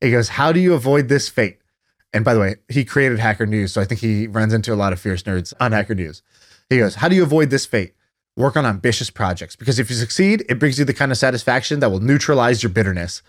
He 0.00 0.10
goes, 0.10 0.30
How 0.30 0.52
do 0.52 0.60
you 0.60 0.74
avoid 0.74 1.08
this 1.08 1.28
fate? 1.28 1.58
And 2.12 2.24
by 2.24 2.34
the 2.34 2.40
way, 2.40 2.56
he 2.68 2.84
created 2.84 3.18
Hacker 3.18 3.46
News. 3.46 3.72
So 3.72 3.80
I 3.80 3.84
think 3.84 4.00
he 4.00 4.28
runs 4.28 4.52
into 4.52 4.72
a 4.72 4.76
lot 4.76 4.92
of 4.92 5.00
fierce 5.00 5.24
nerds 5.24 5.52
on 5.58 5.72
Hacker 5.72 5.96
News. 5.96 6.22
He 6.70 6.78
goes, 6.78 6.96
How 6.96 7.08
do 7.08 7.16
you 7.16 7.24
avoid 7.24 7.50
this 7.50 7.66
fate? 7.66 7.94
Work 8.36 8.56
on 8.56 8.66
ambitious 8.66 9.10
projects 9.10 9.54
because 9.54 9.78
if 9.78 9.88
you 9.90 9.96
succeed, 9.96 10.44
it 10.48 10.58
brings 10.58 10.78
you 10.78 10.84
the 10.84 10.92
kind 10.92 11.12
of 11.12 11.18
satisfaction 11.18 11.78
that 11.80 11.90
will 11.90 12.00
neutralize 12.00 12.62
your 12.62 12.70
bitterness. 12.70 13.22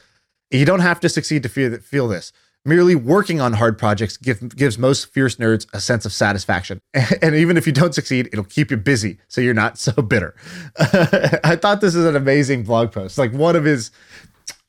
You 0.49 0.65
don't 0.65 0.79
have 0.79 0.99
to 1.01 1.09
succeed 1.09 1.43
to 1.43 1.49
feel, 1.49 1.77
feel 1.77 2.07
this. 2.07 2.31
Merely 2.67 2.95
working 2.95 3.39
on 3.39 3.53
hard 3.53 3.77
projects 3.77 4.17
give, 4.17 4.55
gives 4.55 4.79
most 4.79 5.13
fierce 5.13 5.35
nerds 5.35 5.67
a 5.73 5.79
sense 5.79 6.05
of 6.05 6.13
satisfaction. 6.13 6.79
And 7.21 7.35
even 7.35 7.57
if 7.57 7.67
you 7.67 7.73
don't 7.73 7.93
succeed, 7.93 8.29
it'll 8.31 8.43
keep 8.45 8.71
you 8.71 8.77
busy 8.77 9.19
so 9.27 9.41
you're 9.41 9.53
not 9.53 9.77
so 9.77 9.91
bitter. 10.01 10.33
I 10.79 11.55
thought 11.55 11.81
this 11.81 11.93
is 11.93 12.05
an 12.05 12.15
amazing 12.15 12.63
blog 12.63 12.91
post. 12.91 13.19
Like 13.19 13.31
one 13.31 13.55
of 13.55 13.63
his 13.63 13.91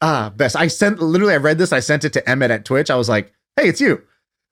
ah 0.03 0.31
best. 0.37 0.55
I 0.57 0.67
sent 0.67 1.01
literally 1.01 1.33
I 1.33 1.39
read 1.39 1.57
this, 1.57 1.73
I 1.73 1.81
sent 1.81 2.05
it 2.05 2.13
to 2.13 2.29
Emmett 2.29 2.51
at 2.51 2.67
Twitch. 2.67 2.91
I 2.91 2.97
was 2.97 3.09
like, 3.09 3.33
hey, 3.57 3.69
it's 3.69 3.81
you. 3.81 4.03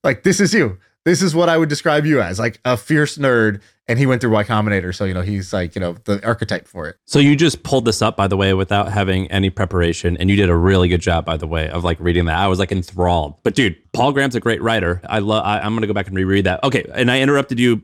Like 0.02 0.22
this 0.22 0.40
is 0.40 0.54
you. 0.54 0.78
This 1.04 1.22
is 1.22 1.34
what 1.34 1.48
I 1.48 1.58
would 1.58 1.68
describe 1.68 2.06
you 2.06 2.20
as, 2.20 2.38
like 2.38 2.60
a 2.64 2.76
fierce 2.76 3.18
nerd. 3.18 3.60
And 3.86 3.98
he 3.98 4.06
went 4.06 4.22
through 4.22 4.30
Y 4.30 4.44
Combinator, 4.44 4.94
so 4.94 5.04
you 5.04 5.12
know 5.12 5.20
he's 5.20 5.52
like 5.52 5.74
you 5.74 5.80
know 5.80 5.94
the 6.04 6.24
archetype 6.24 6.66
for 6.66 6.88
it. 6.88 6.96
So 7.04 7.18
you 7.18 7.36
just 7.36 7.62
pulled 7.64 7.84
this 7.84 8.00
up, 8.00 8.16
by 8.16 8.28
the 8.28 8.36
way, 8.36 8.54
without 8.54 8.90
having 8.90 9.30
any 9.30 9.50
preparation, 9.50 10.16
and 10.16 10.30
you 10.30 10.36
did 10.36 10.48
a 10.48 10.56
really 10.56 10.88
good 10.88 11.02
job, 11.02 11.26
by 11.26 11.36
the 11.36 11.46
way, 11.46 11.68
of 11.68 11.84
like 11.84 12.00
reading 12.00 12.24
that. 12.24 12.38
I 12.38 12.48
was 12.48 12.58
like 12.58 12.72
enthralled. 12.72 13.42
But 13.42 13.54
dude, 13.54 13.76
Paul 13.92 14.12
Graham's 14.12 14.34
a 14.34 14.40
great 14.40 14.62
writer. 14.62 15.02
I 15.06 15.18
love. 15.18 15.44
I'm 15.44 15.74
gonna 15.74 15.86
go 15.86 15.92
back 15.92 16.06
and 16.06 16.16
reread 16.16 16.46
that. 16.46 16.64
Okay, 16.64 16.90
and 16.94 17.10
I 17.10 17.20
interrupted 17.20 17.60
you 17.60 17.82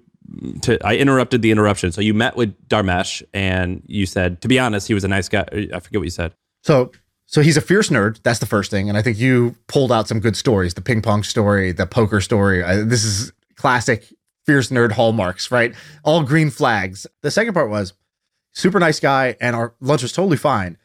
to 0.63 0.79
I 0.87 0.97
interrupted 0.97 1.43
the 1.43 1.51
interruption. 1.51 1.93
So 1.93 2.01
you 2.01 2.15
met 2.15 2.37
with 2.37 2.57
Dharmesh 2.69 3.23
and 3.35 3.83
you 3.87 4.07
said, 4.07 4.41
to 4.43 4.49
be 4.49 4.59
honest, 4.59 4.89
he 4.89 4.95
was 4.95 5.05
a 5.05 5.09
nice 5.09 5.29
guy. 5.29 5.45
I 5.53 5.81
forget 5.81 6.01
what 6.01 6.05
you 6.05 6.11
said. 6.11 6.33
So 6.63 6.93
so 7.31 7.43
he's 7.43 7.57
a 7.57 7.61
fierce 7.61 7.91
nerd. 7.91 8.21
That's 8.25 8.41
the 8.41 8.47
first 8.47 8.73
thing. 8.73 8.89
And 8.89 8.99
I 8.99 9.03
think 9.03 9.17
you 9.17 9.55
pulled 9.69 9.93
out 9.93 10.09
some 10.09 10.19
good 10.19 10.37
stories 10.37 10.75
the 10.75 10.81
ping 10.81 11.01
pong 11.01 11.23
story, 11.23 11.71
the 11.71 11.87
poker 11.87 12.21
story. 12.21 12.65
I, 12.65 12.83
this 12.83 13.05
is 13.05 13.33
classic 13.55 14.13
fierce 14.47 14.71
nerd 14.71 14.93
hallmarks, 14.93 15.53
right? 15.53 15.73
All 16.03 16.25
green 16.25 16.51
flags. 16.51 17.07
The 17.23 17.31
second 17.31 17.55
part 17.55 17.71
was 17.71 17.93
super 18.53 18.81
nice 18.81 18.99
guy, 18.99 19.37
and 19.41 19.55
our 19.55 19.75
lunch 19.81 20.03
was 20.03 20.13
totally 20.13 20.39
fine. 20.39 20.77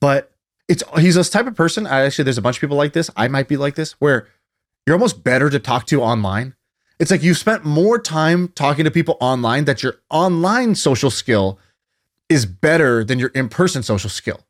But 0.00 0.32
it's 0.66 0.82
he's 0.98 1.14
this 1.14 1.28
type 1.28 1.46
of 1.46 1.54
person. 1.54 1.86
I 1.86 2.06
actually, 2.06 2.24
there's 2.24 2.38
a 2.38 2.42
bunch 2.42 2.56
of 2.56 2.62
people 2.62 2.78
like 2.78 2.94
this. 2.94 3.10
I 3.14 3.28
might 3.28 3.46
be 3.46 3.58
like 3.58 3.74
this, 3.74 3.92
where 4.00 4.28
you're 4.86 4.96
almost 4.96 5.22
better 5.22 5.50
to 5.50 5.58
talk 5.58 5.84
to 5.88 6.00
online. 6.00 6.54
It's 6.98 7.10
like 7.10 7.22
you 7.22 7.34
spent 7.34 7.66
more 7.66 7.98
time 7.98 8.48
talking 8.48 8.86
to 8.86 8.90
people 8.90 9.18
online 9.20 9.66
that 9.66 9.82
your 9.82 9.96
online 10.08 10.74
social 10.74 11.10
skill 11.10 11.58
is 12.30 12.46
better 12.46 13.04
than 13.04 13.18
your 13.18 13.28
in 13.30 13.50
person 13.50 13.82
social 13.82 14.08
skill. 14.08 14.40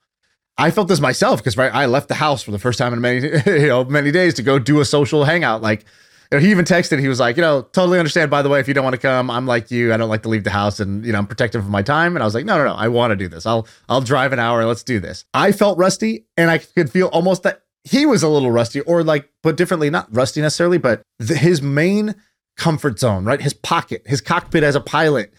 I 0.59 0.71
felt 0.71 0.89
this 0.89 1.01
myself 1.01 1.41
because 1.41 1.57
right, 1.57 1.73
I 1.75 1.87
left 1.87 2.09
the 2.09 2.15
house 2.15 2.43
for 2.43 2.51
the 2.51 2.59
first 2.59 2.79
time 2.79 2.93
in 2.93 3.01
many 3.01 3.21
you 3.47 3.69
know 3.69 3.85
many 3.85 4.11
days 4.11 4.35
to 4.35 4.43
go 4.43 4.59
do 4.59 4.81
a 4.81 4.85
social 4.85 5.25
hangout. 5.25 5.63
Like 5.63 5.85
you 6.31 6.39
know, 6.39 6.45
he 6.45 6.51
even 6.51 6.65
texted. 6.65 6.99
He 6.99 7.09
was 7.09 7.21
like, 7.21 7.37
you 7.37 7.43
know, 7.43 7.63
totally 7.63 7.99
understand. 7.99 8.31
By 8.31 8.43
the 8.43 8.49
way, 8.49 8.61
if 8.61 8.69
you 8.69 8.75
don't 8.75 8.85
want 8.85 8.95
to 8.95 9.01
come, 9.01 9.31
I'm 9.31 9.47
like 9.47 9.71
you. 9.71 9.93
I 9.93 9.97
don't 9.97 10.09
like 10.09 10.23
to 10.23 10.29
leave 10.29 10.45
the 10.45 10.51
house, 10.51 10.81
and 10.81 11.05
you 11.05 11.13
know, 11.13 11.19
I'm 11.19 11.27
protective 11.27 11.63
of 11.63 11.71
my 11.71 11.83
time. 11.83 12.17
And 12.17 12.23
I 12.23 12.27
was 12.27 12.35
like, 12.35 12.45
no, 12.45 12.57
no, 12.59 12.65
no. 12.65 12.75
I 12.75 12.89
want 12.89 13.13
to 13.13 13.17
do 13.17 13.29
this. 13.29 13.47
I'll 13.47 13.67
I'll 13.89 14.01
drive 14.01 14.33
an 14.33 14.39
hour. 14.39 14.65
Let's 14.65 14.83
do 14.83 15.01
this. 15.01 15.25
I 15.35 15.53
felt 15.53 15.79
rusty, 15.79 16.27
and 16.37 16.51
I 16.51 16.59
could 16.59 16.91
feel 16.91 17.09
almost 17.09 17.43
that 17.43 17.63
he 17.85 18.07
was 18.07 18.23
a 18.23 18.29
little 18.29 18.51
rusty, 18.51 18.81
or 18.83 19.03
like 19.03 19.31
but 19.43 19.57
differently, 19.57 19.91
not 19.91 20.15
rusty 20.15 20.41
necessarily, 20.41 20.79
but 20.79 21.03
the, 21.19 21.37
his 21.37 21.61
main 21.63 22.15
comfort 22.57 22.99
zone, 22.99 23.25
right? 23.25 23.41
His 23.41 23.55
pocket, 23.55 24.03
his 24.07 24.21
cockpit 24.21 24.63
as 24.63 24.75
a 24.75 24.81
pilot, 24.81 25.33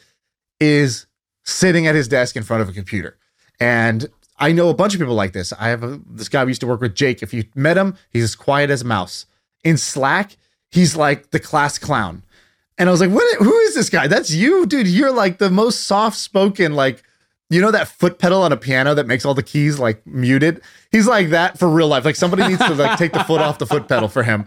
is 0.60 1.05
sitting 1.46 1.88
at 1.88 1.96
his 1.96 2.08
desk 2.08 2.36
in 2.36 2.43
front 2.43 2.62
of 2.62 2.70
a 2.70 2.72
computer. 2.72 3.17
And 3.60 4.08
I 4.43 4.51
know 4.51 4.67
a 4.67 4.73
bunch 4.73 4.93
of 4.93 5.00
people 5.00 5.15
like 5.15 5.31
this. 5.31 5.53
I 5.53 5.69
have 5.69 5.83
a, 5.83 6.01
this 6.05 6.27
guy 6.27 6.43
we 6.43 6.50
used 6.50 6.59
to 6.59 6.67
work 6.67 6.81
with, 6.81 6.95
Jake. 6.95 7.23
If 7.23 7.33
you 7.33 7.45
met 7.55 7.77
him, 7.77 7.95
he's 8.12 8.25
as 8.25 8.35
quiet 8.35 8.69
as 8.69 8.81
a 8.81 8.85
mouse. 8.85 9.25
In 9.63 9.77
Slack, 9.77 10.35
he's 10.69 10.97
like 10.97 11.31
the 11.31 11.39
class 11.39 11.77
clown. 11.77 12.23
And 12.77 12.89
I 12.89 12.91
was 12.91 13.00
like, 13.00 13.12
what? 13.12 13.38
Who 13.38 13.57
is 13.59 13.73
this 13.73 13.89
guy? 13.89 14.07
That's 14.07 14.31
you, 14.31 14.65
dude. 14.65 14.85
You're 14.85 15.13
like 15.13 15.38
the 15.38 15.50
most 15.50 15.83
soft 15.83 16.17
spoken, 16.17 16.73
like, 16.73 17.03
you 17.50 17.62
know, 17.62 17.71
that 17.71 17.88
foot 17.88 18.19
pedal 18.19 18.41
on 18.41 18.51
a 18.51 18.57
piano 18.57 18.93
that 18.93 19.07
makes 19.07 19.23
all 19.23 19.33
the 19.33 19.43
keys 19.43 19.79
like 19.79 20.05
muted. 20.05 20.62
He's 20.91 21.07
like 21.07 21.29
that 21.29 21.57
for 21.57 21.69
real 21.69 21.88
life. 21.88 22.03
Like 22.03 22.17
somebody 22.17 22.45
needs 22.45 22.65
to 22.65 22.73
like 22.73 22.97
take 22.97 23.13
the 23.13 23.23
foot 23.23 23.39
off 23.39 23.59
the 23.59 23.65
foot 23.65 23.88
pedal 23.88 24.09
for 24.09 24.23
him. 24.23 24.45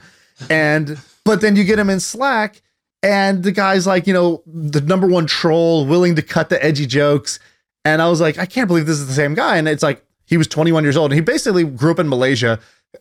And, 0.50 0.98
but 1.24 1.40
then 1.40 1.56
you 1.56 1.64
get 1.64 1.78
him 1.78 1.88
in 1.88 2.00
Slack 2.00 2.60
and 3.02 3.42
the 3.42 3.52
guy's 3.52 3.86
like, 3.86 4.06
you 4.06 4.12
know, 4.12 4.42
the 4.44 4.82
number 4.82 5.06
one 5.06 5.26
troll, 5.26 5.86
willing 5.86 6.16
to 6.16 6.22
cut 6.22 6.50
the 6.50 6.62
edgy 6.62 6.84
jokes 6.84 7.38
and 7.86 8.02
I 8.02 8.08
was 8.08 8.20
like, 8.20 8.36
I 8.36 8.46
can't 8.46 8.66
believe 8.66 8.86
this 8.86 8.98
is 8.98 9.06
the 9.06 9.12
same 9.12 9.34
guy. 9.34 9.58
And 9.58 9.68
it's 9.68 9.82
like, 9.82 10.04
he 10.24 10.36
was 10.36 10.48
21 10.48 10.82
years 10.82 10.96
old 10.96 11.12
and 11.12 11.16
he 11.16 11.20
basically 11.20 11.62
grew 11.62 11.92
up 11.92 12.00
in 12.00 12.08
Malaysia. 12.08 12.58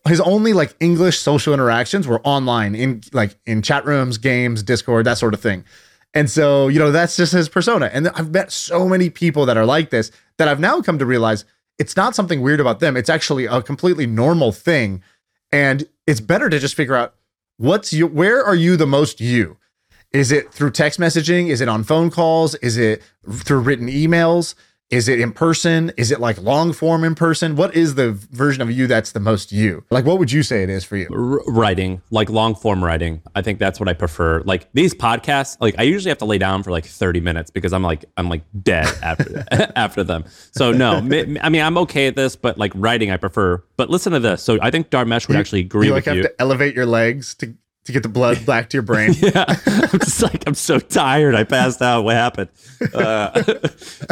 His 0.07 0.21
only 0.21 0.53
like 0.53 0.75
English 0.79 1.17
social 1.17 1.55
interactions 1.55 2.07
were 2.07 2.21
online 2.21 2.75
in 2.75 3.01
like 3.11 3.35
in 3.47 3.63
chat 3.63 3.83
rooms, 3.83 4.19
games, 4.19 4.61
Discord, 4.61 5.07
that 5.07 5.17
sort 5.17 5.33
of 5.33 5.41
thing. 5.41 5.65
And 6.13 6.29
so, 6.29 6.67
you 6.67 6.77
know, 6.77 6.91
that's 6.91 7.15
just 7.15 7.33
his 7.33 7.49
persona. 7.49 7.89
And 7.91 8.09
I've 8.09 8.29
met 8.29 8.51
so 8.51 8.87
many 8.87 9.09
people 9.09 9.47
that 9.47 9.57
are 9.57 9.65
like 9.65 9.89
this 9.89 10.11
that 10.37 10.47
I've 10.47 10.59
now 10.59 10.81
come 10.81 10.99
to 10.99 11.05
realize 11.05 11.45
it's 11.79 11.97
not 11.97 12.13
something 12.13 12.41
weird 12.41 12.59
about 12.59 12.79
them. 12.79 12.95
It's 12.95 13.09
actually 13.09 13.47
a 13.47 13.63
completely 13.63 14.05
normal 14.05 14.51
thing. 14.51 15.01
And 15.51 15.87
it's 16.05 16.21
better 16.21 16.47
to 16.47 16.59
just 16.59 16.75
figure 16.75 16.95
out 16.95 17.15
what's 17.57 17.91
you, 17.91 18.05
where 18.05 18.43
are 18.45 18.55
you 18.55 18.77
the 18.77 18.85
most 18.85 19.19
you? 19.19 19.57
Is 20.11 20.31
it 20.31 20.53
through 20.53 20.71
text 20.71 20.99
messaging? 20.99 21.49
Is 21.49 21.59
it 21.59 21.67
on 21.67 21.83
phone 21.83 22.11
calls? 22.11 22.53
Is 22.55 22.77
it 22.77 23.01
through 23.27 23.61
written 23.61 23.87
emails? 23.87 24.53
Is 24.91 25.07
it 25.07 25.19
in 25.19 25.31
person? 25.31 25.91
Is 25.97 26.11
it 26.11 26.19
like 26.19 26.39
long 26.39 26.71
form 26.71 27.03
in 27.03 27.15
person? 27.15 27.55
What 27.55 27.75
is 27.75 27.95
the 27.95 28.11
version 28.11 28.61
of 28.61 28.69
you 28.69 28.85
that's 28.85 29.13
the 29.13 29.19
most 29.19 29.51
you? 29.51 29.83
Like, 29.89 30.05
what 30.05 30.19
would 30.19 30.31
you 30.31 30.43
say 30.43 30.61
it 30.61 30.69
is 30.69 30.83
for 30.83 30.95
you? 30.95 31.07
R- 31.11 31.41
writing, 31.51 32.03
like 32.11 32.29
long 32.29 32.53
form 32.53 32.83
writing. 32.83 33.23
I 33.33 33.41
think 33.41 33.57
that's 33.57 33.79
what 33.79 33.89
I 33.89 33.93
prefer. 33.93 34.41
Like 34.41 34.69
these 34.73 34.93
podcasts, 34.93 35.57
like 35.59 35.73
I 35.79 35.83
usually 35.83 36.09
have 36.09 36.19
to 36.19 36.25
lay 36.25 36.37
down 36.37 36.61
for 36.61 36.69
like 36.69 36.85
30 36.85 37.19
minutes 37.19 37.49
because 37.49 37.73
I'm 37.73 37.81
like 37.81 38.05
I'm 38.15 38.29
like 38.29 38.43
dead 38.61 38.87
after 39.01 39.43
after 39.75 40.03
them. 40.03 40.23
So 40.51 40.71
no, 40.71 40.97
I 40.97 41.01
mean 41.01 41.39
I'm 41.61 41.77
okay 41.79 42.05
at 42.05 42.15
this, 42.15 42.35
but 42.35 42.59
like 42.59 42.71
writing 42.75 43.09
I 43.09 43.17
prefer. 43.17 43.63
But 43.77 43.89
listen 43.89 44.13
to 44.13 44.19
this. 44.19 44.43
So 44.43 44.59
I 44.61 44.69
think 44.69 44.91
Dharmesh 44.91 45.27
would 45.27 45.33
You- 45.33 45.39
actually 45.39 45.61
agree 45.61 45.89
with 45.91 46.05
you 46.05 46.13
You 46.13 46.21
like 46.21 46.25
have 46.29 46.35
to 46.37 46.41
elevate 46.41 46.75
your 46.75 46.85
legs 46.85 47.33
to 47.35 47.55
to 47.85 47.91
get 47.91 48.03
the 48.03 48.09
blood 48.09 48.45
back 48.45 48.69
to 48.69 48.77
your 48.77 48.83
brain. 48.83 49.13
yeah, 49.17 49.45
I'm 49.65 49.99
just 49.99 50.21
like 50.21 50.43
I'm 50.45 50.55
so 50.55 50.79
tired. 50.79 51.35
I 51.35 51.43
passed 51.43 51.81
out. 51.81 52.03
What 52.03 52.15
happened? 52.15 52.49
Uh, 52.93 52.97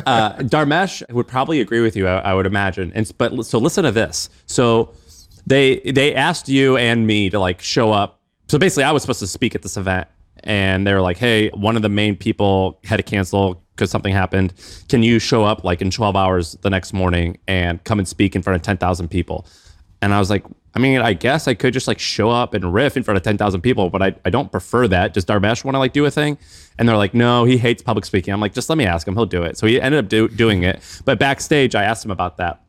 uh, 0.05 0.37
Dharmesh 0.39 1.11
would 1.11 1.27
probably 1.27 1.59
agree 1.59 1.81
with 1.81 1.95
you. 1.95 2.07
I, 2.07 2.19
I 2.19 2.33
would 2.33 2.45
imagine. 2.45 2.91
And 2.95 3.11
but 3.17 3.43
so 3.45 3.57
listen 3.59 3.83
to 3.83 3.91
this. 3.91 4.29
So 4.45 4.93
they 5.45 5.79
they 5.79 6.15
asked 6.15 6.47
you 6.47 6.77
and 6.77 7.05
me 7.05 7.29
to 7.29 7.39
like 7.39 7.61
show 7.61 7.91
up. 7.91 8.21
So 8.47 8.57
basically, 8.57 8.83
I 8.83 8.91
was 8.91 9.01
supposed 9.03 9.19
to 9.19 9.27
speak 9.27 9.55
at 9.55 9.61
this 9.63 9.77
event, 9.77 10.07
and 10.43 10.85
they 10.85 10.93
were 10.93 11.01
like, 11.01 11.17
"Hey, 11.17 11.49
one 11.49 11.75
of 11.75 11.81
the 11.81 11.89
main 11.89 12.15
people 12.15 12.79
had 12.83 12.97
to 12.97 13.03
cancel 13.03 13.61
because 13.75 13.89
something 13.89 14.13
happened. 14.13 14.53
Can 14.87 15.01
you 15.01 15.17
show 15.17 15.43
up 15.43 15.63
like 15.63 15.81
in 15.81 15.89
12 15.89 16.15
hours 16.15 16.51
the 16.61 16.69
next 16.69 16.93
morning 16.93 17.39
and 17.47 17.83
come 17.85 17.97
and 17.97 18.07
speak 18.07 18.35
in 18.35 18.43
front 18.43 18.55
of 18.55 18.61
10,000 18.61 19.07
people?" 19.09 19.47
And 20.03 20.13
I 20.13 20.19
was 20.19 20.29
like, 20.29 20.43
I 20.73 20.79
mean, 20.79 20.99
I 20.99 21.13
guess 21.13 21.47
I 21.47 21.53
could 21.53 21.71
just 21.71 21.87
like 21.87 21.97
show 21.97 22.29
up 22.29 22.53
and 22.53 22.73
riff 22.73 22.97
in 22.97 23.03
front 23.03 23.15
of 23.15 23.23
10,000 23.23 23.61
people, 23.61 23.89
but 23.89 24.01
I, 24.01 24.13
I 24.25 24.29
don't 24.29 24.51
prefer 24.51 24.85
that. 24.89 25.13
Does 25.13 25.23
Dharmesh 25.23 25.63
want 25.63 25.75
to 25.75 25.79
like 25.79 25.93
do 25.93 26.03
a 26.03 26.11
thing? 26.11 26.37
And 26.77 26.89
they're 26.89 26.97
like, 26.97 27.13
no, 27.13 27.45
he 27.45 27.57
hates 27.57 27.81
public 27.81 28.03
speaking. 28.03 28.33
I'm 28.33 28.41
like, 28.41 28.53
just 28.53 28.67
let 28.67 28.77
me 28.77 28.85
ask 28.85 29.07
him. 29.07 29.15
He'll 29.15 29.25
do 29.25 29.43
it. 29.43 29.57
So 29.57 29.65
he 29.65 29.79
ended 29.79 30.03
up 30.03 30.09
do, 30.09 30.27
doing 30.27 30.63
it. 30.63 30.81
But 31.05 31.19
backstage, 31.19 31.73
I 31.73 31.83
asked 31.83 32.03
him 32.03 32.11
about 32.11 32.35
that. 32.37 32.63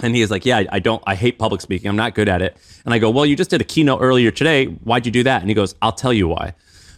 And 0.00 0.16
he 0.16 0.22
is 0.22 0.32
like, 0.32 0.44
yeah, 0.44 0.64
I 0.72 0.80
don't, 0.80 1.00
I 1.06 1.14
hate 1.14 1.38
public 1.38 1.60
speaking. 1.60 1.88
I'm 1.88 1.96
not 1.96 2.16
good 2.16 2.28
at 2.28 2.42
it. 2.42 2.56
And 2.84 2.92
I 2.92 2.98
go, 2.98 3.08
well, 3.08 3.24
you 3.24 3.36
just 3.36 3.50
did 3.50 3.60
a 3.60 3.64
keynote 3.64 4.00
earlier 4.02 4.32
today. 4.32 4.66
Why'd 4.66 5.06
you 5.06 5.12
do 5.12 5.22
that? 5.22 5.40
And 5.42 5.48
he 5.48 5.54
goes, 5.54 5.76
I'll 5.80 5.92
tell 5.92 6.12
you 6.12 6.26
why. 6.26 6.54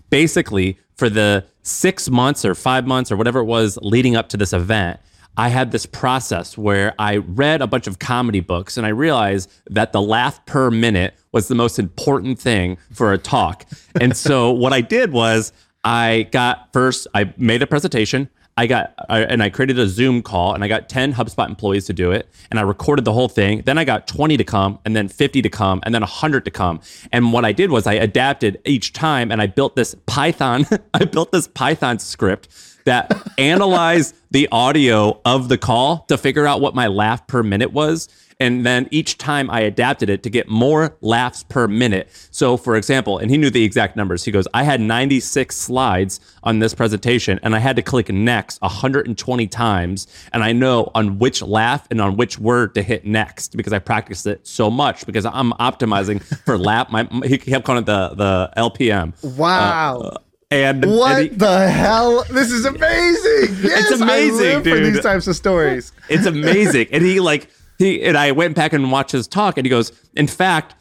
Basically, 0.08 0.78
for 0.94 1.10
the 1.10 1.44
six 1.62 2.08
months 2.08 2.46
or 2.46 2.54
five 2.54 2.86
months 2.86 3.12
or 3.12 3.18
whatever 3.18 3.40
it 3.40 3.44
was 3.44 3.78
leading 3.82 4.16
up 4.16 4.30
to 4.30 4.38
this 4.38 4.54
event, 4.54 5.00
I 5.36 5.48
had 5.48 5.70
this 5.70 5.84
process 5.84 6.56
where 6.56 6.94
I 6.98 7.18
read 7.18 7.60
a 7.60 7.66
bunch 7.66 7.86
of 7.86 7.98
comedy 7.98 8.40
books 8.40 8.76
and 8.76 8.86
I 8.86 8.90
realized 8.90 9.50
that 9.68 9.92
the 9.92 10.00
laugh 10.00 10.44
per 10.46 10.70
minute 10.70 11.14
was 11.32 11.48
the 11.48 11.54
most 11.54 11.78
important 11.78 12.38
thing 12.38 12.78
for 12.92 13.12
a 13.12 13.18
talk. 13.18 13.66
And 14.00 14.16
so 14.16 14.50
what 14.62 14.72
I 14.72 14.80
did 14.80 15.12
was 15.12 15.52
I 15.84 16.28
got 16.32 16.72
first, 16.72 17.06
I 17.14 17.34
made 17.36 17.62
a 17.62 17.66
presentation. 17.66 18.30
I 18.58 18.66
got, 18.66 18.94
I, 19.10 19.20
and 19.20 19.42
I 19.42 19.50
created 19.50 19.78
a 19.78 19.86
Zoom 19.86 20.22
call 20.22 20.54
and 20.54 20.64
I 20.64 20.68
got 20.68 20.88
10 20.88 21.12
HubSpot 21.12 21.46
employees 21.46 21.84
to 21.86 21.92
do 21.92 22.10
it. 22.10 22.26
And 22.50 22.58
I 22.58 22.62
recorded 22.62 23.04
the 23.04 23.12
whole 23.12 23.28
thing. 23.28 23.60
Then 23.66 23.76
I 23.76 23.84
got 23.84 24.06
20 24.06 24.38
to 24.38 24.44
come 24.44 24.78
and 24.86 24.96
then 24.96 25.08
50 25.08 25.42
to 25.42 25.50
come 25.50 25.80
and 25.82 25.94
then 25.94 26.00
100 26.00 26.46
to 26.46 26.50
come. 26.50 26.80
And 27.12 27.34
what 27.34 27.44
I 27.44 27.52
did 27.52 27.70
was 27.70 27.86
I 27.86 27.92
adapted 27.92 28.58
each 28.64 28.94
time 28.94 29.30
and 29.30 29.42
I 29.42 29.46
built 29.46 29.76
this 29.76 29.94
Python, 30.06 30.64
I 30.94 31.04
built 31.04 31.32
this 31.32 31.46
Python 31.48 31.98
script 31.98 32.48
that 32.86 33.12
analyzed 33.36 34.14
the 34.30 34.48
audio 34.50 35.20
of 35.24 35.48
the 35.48 35.58
call 35.58 36.04
to 36.08 36.16
figure 36.16 36.46
out 36.46 36.60
what 36.60 36.74
my 36.74 36.86
laugh 36.86 37.26
per 37.26 37.42
minute 37.42 37.72
was. 37.72 38.08
And 38.38 38.66
then 38.66 38.86
each 38.90 39.16
time 39.16 39.50
I 39.50 39.60
adapted 39.60 40.10
it 40.10 40.22
to 40.24 40.30
get 40.30 40.46
more 40.48 40.96
laughs 41.00 41.42
per 41.42 41.66
minute. 41.66 42.10
So, 42.30 42.58
for 42.58 42.76
example, 42.76 43.16
and 43.18 43.30
he 43.30 43.38
knew 43.38 43.48
the 43.48 43.64
exact 43.64 43.96
numbers. 43.96 44.24
He 44.24 44.30
goes, 44.30 44.46
I 44.52 44.62
had 44.62 44.80
96 44.80 45.56
slides 45.56 46.20
on 46.42 46.58
this 46.58 46.74
presentation 46.74 47.40
and 47.42 47.56
I 47.56 47.60
had 47.60 47.76
to 47.76 47.82
click 47.82 48.10
next 48.10 48.60
120 48.60 49.46
times. 49.46 50.06
And 50.34 50.44
I 50.44 50.52
know 50.52 50.90
on 50.94 51.18
which 51.18 51.40
laugh 51.40 51.86
and 51.90 52.00
on 52.00 52.18
which 52.18 52.38
word 52.38 52.74
to 52.74 52.82
hit 52.82 53.06
next 53.06 53.56
because 53.56 53.72
I 53.72 53.78
practiced 53.78 54.26
it 54.26 54.46
so 54.46 54.70
much 54.70 55.06
because 55.06 55.24
I'm 55.24 55.52
optimizing 55.52 56.22
for 56.44 56.58
laugh. 56.58 56.90
My, 56.90 57.08
he 57.24 57.38
kept 57.38 57.64
calling 57.64 57.84
it 57.84 57.86
the, 57.86 58.10
the 58.10 58.50
LPM. 58.58 59.36
Wow. 59.36 60.00
Uh, 60.00 60.18
And, 60.50 60.84
what 60.86 61.16
and 61.16 61.30
he- 61.30 61.36
the 61.36 61.68
hell? 61.68 62.24
This 62.30 62.52
is 62.52 62.64
amazing. 62.64 63.56
Yes, 63.62 64.00
I 64.00 64.04
amazing, 64.04 64.38
live 64.38 64.64
for 64.64 64.76
these 64.80 65.00
types 65.00 65.26
of 65.26 65.34
stories. 65.36 65.92
It's 66.08 66.26
amazing. 66.26 66.86
and 66.92 67.04
he 67.04 67.18
like 67.20 67.50
he 67.78 68.02
and 68.04 68.16
I 68.16 68.32
went 68.32 68.54
back 68.54 68.72
and 68.72 68.90
watched 68.92 69.12
his 69.12 69.26
talk, 69.26 69.58
and 69.58 69.66
he 69.66 69.70
goes, 69.70 69.92
in 70.14 70.26
fact. 70.26 70.74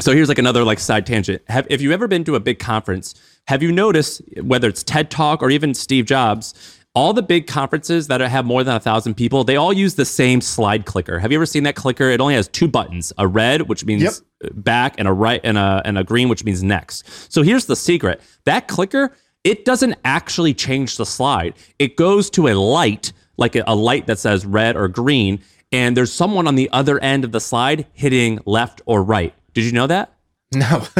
So 0.00 0.12
here's 0.12 0.28
like 0.28 0.38
another 0.38 0.62
like 0.64 0.78
side 0.78 1.06
tangent. 1.06 1.42
Have 1.48 1.66
if 1.70 1.80
you 1.80 1.92
ever 1.92 2.06
been 2.06 2.24
to 2.24 2.34
a 2.36 2.40
big 2.40 2.58
conference, 2.60 3.14
have 3.48 3.62
you 3.62 3.72
noticed 3.72 4.22
whether 4.42 4.68
it's 4.68 4.82
TED 4.84 5.10
Talk 5.10 5.42
or 5.42 5.50
even 5.50 5.74
Steve 5.74 6.06
Jobs, 6.06 6.77
all 6.94 7.12
the 7.12 7.22
big 7.22 7.46
conferences 7.46 8.08
that 8.08 8.20
have 8.20 8.44
more 8.44 8.64
than 8.64 8.74
a 8.74 8.80
thousand 8.80 9.14
people, 9.14 9.44
they 9.44 9.56
all 9.56 9.72
use 9.72 9.94
the 9.94 10.04
same 10.04 10.40
slide 10.40 10.84
clicker. 10.86 11.18
Have 11.18 11.30
you 11.30 11.38
ever 11.38 11.46
seen 11.46 11.62
that 11.64 11.76
clicker? 11.76 12.10
It 12.10 12.20
only 12.20 12.34
has 12.34 12.48
two 12.48 12.68
buttons: 12.68 13.12
a 13.18 13.26
red, 13.26 13.62
which 13.62 13.84
means 13.84 14.02
Yep. 14.02 14.52
back, 14.64 14.94
and 14.98 15.06
a 15.06 15.12
right 15.12 15.40
and 15.44 15.56
a 15.58 15.82
and 15.84 15.98
a 15.98 16.04
green, 16.04 16.28
which 16.28 16.44
means 16.44 16.62
next. 16.62 17.32
So 17.32 17.42
here's 17.42 17.66
the 17.66 17.76
secret: 17.76 18.20
that 18.44 18.68
clicker, 18.68 19.12
it 19.44 19.64
doesn't 19.64 19.94
actually 20.04 20.54
change 20.54 20.96
the 20.96 21.06
slide. 21.06 21.54
It 21.78 21.96
goes 21.96 22.30
to 22.30 22.48
a 22.48 22.54
light, 22.54 23.12
like 23.36 23.54
a, 23.54 23.62
a 23.66 23.74
light 23.76 24.06
that 24.06 24.18
says 24.18 24.44
red 24.44 24.76
or 24.76 24.88
green, 24.88 25.40
and 25.70 25.96
there's 25.96 26.12
someone 26.12 26.48
on 26.48 26.56
the 26.56 26.68
other 26.72 26.98
end 27.00 27.24
of 27.24 27.32
the 27.32 27.40
slide 27.40 27.86
hitting 27.92 28.40
left 28.44 28.82
or 28.86 29.02
right. 29.02 29.34
Did 29.54 29.64
you 29.64 29.72
know 29.72 29.86
that? 29.86 30.12
No. 30.52 30.86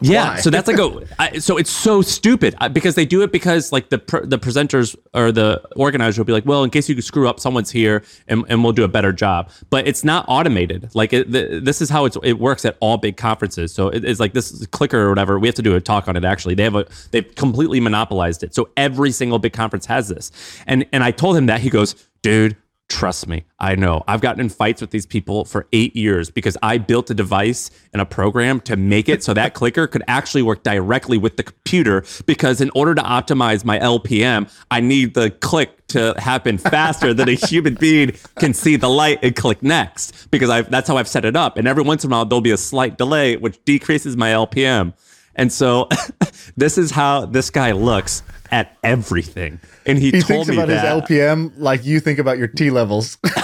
Yeah, 0.00 0.36
so 0.36 0.50
that's 0.50 0.68
like 0.68 0.78
a 0.78 1.06
I, 1.18 1.38
so 1.38 1.56
it's 1.56 1.70
so 1.70 2.02
stupid 2.02 2.54
uh, 2.60 2.68
because 2.68 2.94
they 2.94 3.06
do 3.06 3.22
it 3.22 3.32
because 3.32 3.72
like 3.72 3.88
the 3.88 3.98
pr- 3.98 4.24
the 4.26 4.38
presenters 4.38 4.94
or 5.14 5.32
the 5.32 5.62
organizer 5.76 6.20
will 6.20 6.26
be 6.26 6.32
like, 6.34 6.44
well, 6.44 6.62
in 6.62 6.68
case 6.68 6.90
you 6.90 7.00
screw 7.00 7.26
up, 7.26 7.40
someone's 7.40 7.70
here 7.70 8.04
and, 8.28 8.44
and 8.50 8.62
we'll 8.62 8.74
do 8.74 8.84
a 8.84 8.88
better 8.88 9.10
job. 9.10 9.50
But 9.70 9.86
it's 9.88 10.04
not 10.04 10.26
automated. 10.28 10.94
Like 10.94 11.14
it, 11.14 11.32
the, 11.32 11.58
this 11.62 11.80
is 11.80 11.88
how 11.88 12.04
it's, 12.04 12.18
it 12.22 12.34
works 12.34 12.66
at 12.66 12.76
all 12.80 12.98
big 12.98 13.16
conferences. 13.16 13.72
So 13.72 13.88
it, 13.88 14.04
it's 14.04 14.20
like 14.20 14.34
this 14.34 14.66
clicker 14.66 15.00
or 15.00 15.08
whatever. 15.08 15.38
We 15.38 15.48
have 15.48 15.54
to 15.54 15.62
do 15.62 15.74
a 15.74 15.80
talk 15.80 16.06
on 16.06 16.16
it. 16.16 16.24
Actually, 16.24 16.54
they 16.54 16.64
have 16.64 16.74
a 16.74 16.86
they've 17.10 17.34
completely 17.34 17.80
monopolized 17.80 18.42
it. 18.42 18.54
So 18.54 18.68
every 18.76 19.10
single 19.10 19.38
big 19.38 19.54
conference 19.54 19.86
has 19.86 20.08
this. 20.08 20.32
And 20.66 20.84
and 20.92 21.02
I 21.02 21.12
told 21.12 21.36
him 21.36 21.46
that 21.46 21.60
he 21.60 21.70
goes, 21.70 21.94
dude. 22.20 22.56
Trust 22.90 23.26
me, 23.26 23.44
I 23.58 23.76
know. 23.76 24.04
I've 24.06 24.20
gotten 24.20 24.40
in 24.40 24.50
fights 24.50 24.82
with 24.82 24.90
these 24.90 25.06
people 25.06 25.46
for 25.46 25.66
eight 25.72 25.96
years 25.96 26.30
because 26.30 26.56
I 26.62 26.76
built 26.76 27.08
a 27.10 27.14
device 27.14 27.70
and 27.92 28.02
a 28.02 28.04
program 28.04 28.60
to 28.62 28.76
make 28.76 29.08
it 29.08 29.24
so 29.24 29.32
that 29.32 29.54
clicker 29.54 29.86
could 29.86 30.02
actually 30.06 30.42
work 30.42 30.62
directly 30.62 31.16
with 31.16 31.36
the 31.38 31.44
computer. 31.44 32.04
Because 32.26 32.60
in 32.60 32.70
order 32.74 32.94
to 32.94 33.02
optimize 33.02 33.64
my 33.64 33.78
LPM, 33.78 34.52
I 34.70 34.80
need 34.80 35.14
the 35.14 35.30
click 35.30 35.86
to 35.88 36.14
happen 36.18 36.58
faster 36.58 37.14
than 37.14 37.28
a 37.28 37.32
human 37.48 37.74
being 37.74 38.12
can 38.38 38.52
see 38.52 38.76
the 38.76 38.90
light 38.90 39.18
and 39.22 39.34
click 39.34 39.62
next. 39.62 40.30
Because 40.30 40.50
I've, 40.50 40.70
that's 40.70 40.86
how 40.86 40.98
I've 40.98 41.08
set 41.08 41.24
it 41.24 41.36
up. 41.36 41.56
And 41.56 41.66
every 41.66 41.82
once 41.82 42.04
in 42.04 42.12
a 42.12 42.14
while, 42.14 42.26
there'll 42.26 42.42
be 42.42 42.50
a 42.50 42.58
slight 42.58 42.98
delay, 42.98 43.36
which 43.36 43.64
decreases 43.64 44.14
my 44.14 44.30
LPM. 44.30 44.92
And 45.36 45.52
so 45.52 45.88
this 46.56 46.78
is 46.78 46.90
how 46.90 47.26
this 47.26 47.50
guy 47.50 47.72
looks 47.72 48.22
at 48.50 48.76
everything. 48.82 49.60
And 49.86 49.98
he, 49.98 50.10
he 50.10 50.20
told 50.20 50.46
thinks 50.46 50.48
me 50.48 50.56
about 50.56 50.68
that. 50.68 51.08
his 51.08 51.18
LPM 51.18 51.52
like 51.56 51.84
you 51.84 52.00
think 52.00 52.18
about 52.18 52.38
your 52.38 52.48
T 52.48 52.70
levels. 52.70 53.18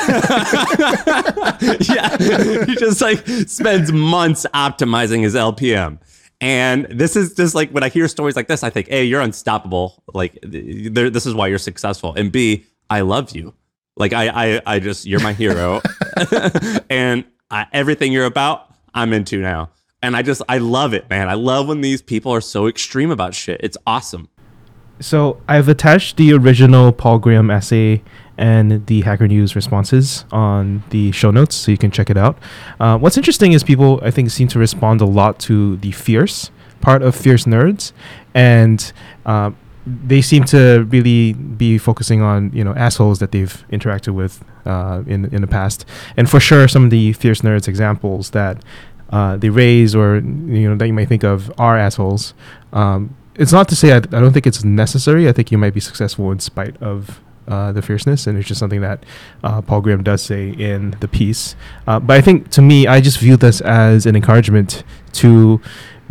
yeah, 1.89 2.17
he 2.65 2.77
just 2.77 3.01
like 3.01 3.27
spends 3.47 3.93
months 3.93 4.47
optimizing 4.55 5.23
his 5.23 5.35
LPM. 5.35 5.99
And 6.41 6.87
this 6.87 7.17
is 7.17 7.35
just 7.35 7.55
like 7.55 7.71
when 7.71 7.83
I 7.83 7.91
hear 7.91 8.09
stories 8.09 8.35
like 8.37 8.49
this, 8.49 8.63
I 8.63 8.71
think, 8.71 8.89
A, 8.91 9.05
you're 9.05 9.21
unstoppable. 9.21 10.03
Like, 10.15 10.39
this 10.43 11.27
is 11.27 11.35
why 11.35 11.49
you're 11.49 11.59
successful. 11.59 12.15
And 12.15 12.33
B, 12.33 12.65
I 12.89 13.03
love 13.03 13.37
you. 13.37 13.55
Like, 13.97 14.15
I, 14.15 14.29
I, 14.55 14.63
I 14.65 14.79
just, 14.79 15.05
you're 15.05 15.21
my 15.21 15.35
hero. 15.35 15.83
and 16.89 17.25
I, 17.51 17.67
everything 17.73 18.13
you're 18.13 18.25
about, 18.25 18.73
I'm 18.95 19.13
into 19.13 19.39
now. 19.39 19.71
And 20.03 20.17
I 20.17 20.23
just, 20.23 20.43
I 20.49 20.59
love 20.59 20.95
it, 20.95 21.09
man. 21.11 21.29
I 21.29 21.35
love 21.35 21.69
when 21.69 21.83
these 21.83 22.01
people 22.01 22.33
are 22.33 22.41
so 22.41 22.67
extreme 22.67 23.11
about 23.11 23.35
shit. 23.35 23.61
It's 23.63 23.77
awesome. 23.87 24.29
So 25.01 25.41
I've 25.49 25.69
attached 25.69 26.17
the 26.17 26.33
original 26.33 26.93
Paul 26.93 27.19
Graham 27.19 27.51
essay 27.51 28.03
and 28.37 28.87
the 28.87 29.03
Hacker 29.03 29.29
News 29.29 29.55
responses 29.55 30.25
on 30.31 30.83
the 30.91 31.13
show 31.13 31.31
notes, 31.31 31.55
so 31.55 31.71
you 31.71 31.79
can 31.79 31.91
check 31.91 32.09
it 32.11 32.17
out. 32.17 32.39
Uh, 32.79 32.99
what's 32.99 33.17
interesting 33.17 33.53
is 33.53 33.63
people, 33.63 34.01
I 34.03 34.11
think, 34.11 34.31
seem 34.31 34.49
to 34.49 34.59
respond 34.59 35.01
a 35.01 35.07
lot 35.07 35.39
to 35.41 35.77
the 35.77 35.93
fierce 35.93 36.51
part 36.81 37.03
of 37.03 37.15
Fierce 37.15 37.45
Nerds, 37.45 37.93
and 38.35 38.93
uh, 39.27 39.51
they 39.87 40.23
seem 40.23 40.45
to 40.45 40.87
really 40.91 41.33
be 41.35 41.79
focusing 41.79 42.23
on 42.23 42.51
you 42.53 42.65
know 42.65 42.75
assholes 42.75 43.19
that 43.19 43.33
they've 43.33 43.65
interacted 43.71 44.15
with 44.15 44.43
uh, 44.67 45.03
in 45.07 45.27
in 45.27 45.41
the 45.41 45.47
past, 45.47 45.85
and 46.17 46.29
for 46.31 46.41
sure, 46.41 46.69
some 46.69 46.85
of 46.85 46.91
the 46.91 47.13
Fierce 47.13 47.43
Nerds 47.43 47.69
examples 47.69 48.31
that 48.31 48.63
uh, 49.11 49.37
they 49.37 49.51
raise 49.51 49.95
or 49.95 50.17
you 50.17 50.69
know 50.69 50.77
that 50.77 50.87
you 50.87 50.93
might 50.93 51.09
think 51.09 51.25
of 51.25 51.53
are 51.59 51.77
assholes. 51.79 52.35
Um, 52.73 53.17
it's 53.35 53.53
not 53.53 53.69
to 53.69 53.77
say 53.77 53.93
I, 53.93 53.97
I 53.97 54.01
don't 54.01 54.33
think 54.33 54.47
it's 54.47 54.65
necessary. 54.65 55.29
I 55.29 55.33
think 55.33 55.51
you 55.51 55.59
might 55.59 55.75
be 55.75 55.81
successful 55.81 56.31
in 56.31 56.39
spite 56.41 56.81
of 56.83 57.21
uh, 57.49 57.73
the 57.73 57.83
fierceness, 57.83 58.27
and 58.27 58.39
it's 58.39 58.47
just 58.47 58.61
something 58.61 58.81
that 58.81 59.05
uh, 59.43 59.61
Paul 59.63 59.81
Graham 59.81 60.03
does 60.03 60.23
say 60.23 60.51
in 60.51 60.93
the 61.01 61.09
piece. 61.09 61.57
Uh, 61.87 61.99
but 61.99 62.17
I 62.17 62.21
think 62.21 62.51
to 62.51 62.63
me, 62.63 62.87
I 62.87 63.01
just 63.01 63.19
view 63.19 63.37
this 63.37 63.61
as 63.61 64.07
an 64.07 64.15
encouragement 64.15 64.85
to 65.15 65.61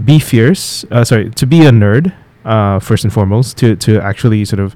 be 0.03 0.19
fierce. 0.19 0.83
Uh, 0.91 1.05
sorry, 1.05 1.29
to 1.29 1.45
be 1.45 1.61
a 1.61 1.71
nerd 1.71 2.13
first 2.83 3.03
and 3.03 3.13
foremost. 3.13 3.57
To 3.57 3.75
to 3.77 4.01
actually 4.01 4.43
sort 4.45 4.59
of 4.59 4.75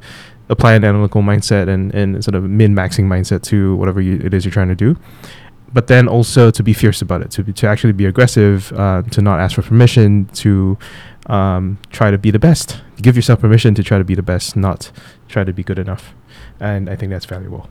apply 0.50 0.74
an 0.74 0.84
analytical 0.84 1.22
mindset 1.22 1.68
and, 1.68 1.94
and 1.94 2.24
sort 2.24 2.36
of 2.36 2.44
min 2.44 2.76
maxing 2.76 3.06
mindset 3.06 3.42
to 3.44 3.76
whatever 3.76 4.02
you, 4.02 4.22
it 4.24 4.34
is 4.34 4.46
you're 4.46 4.52
trying 4.52 4.70
to 4.70 4.76
do. 4.76 4.96
But 5.74 5.88
then 5.88 6.08
also 6.08 6.52
to 6.52 6.64
be 6.64 6.74
fierce 6.74 7.02
about 7.02 7.22
it, 7.22 7.32
to 7.32 7.44
be, 7.44 7.54
to 7.54 7.68
actually 7.68 7.94
be 7.94 8.06
aggressive, 8.06 8.72
uh, 8.74 9.02
to 9.12 9.22
not 9.22 9.40
ask 9.40 9.56
for 9.56 9.64
permission, 9.64 10.26
to 10.36 10.78
um, 11.28 11.80
try 11.92 12.12
to 12.12 12.18
be 12.18 12.32
the 12.32 12.40
best. 12.40 12.82
Give 13.02 13.16
yourself 13.16 13.40
permission 13.40 13.74
to 13.76 13.84
try 13.84 13.98
to 13.98 14.04
be 14.04 14.16
the 14.16 14.22
best, 14.22 14.56
not 14.56 14.92
try 15.28 15.44
to 15.44 15.52
be 15.52 15.64
good 15.64 15.80
enough. 15.80 16.14
And 16.60 16.90
I 16.90 16.96
think 16.96 17.12
that's 17.12 17.26
valuable. 17.26 17.70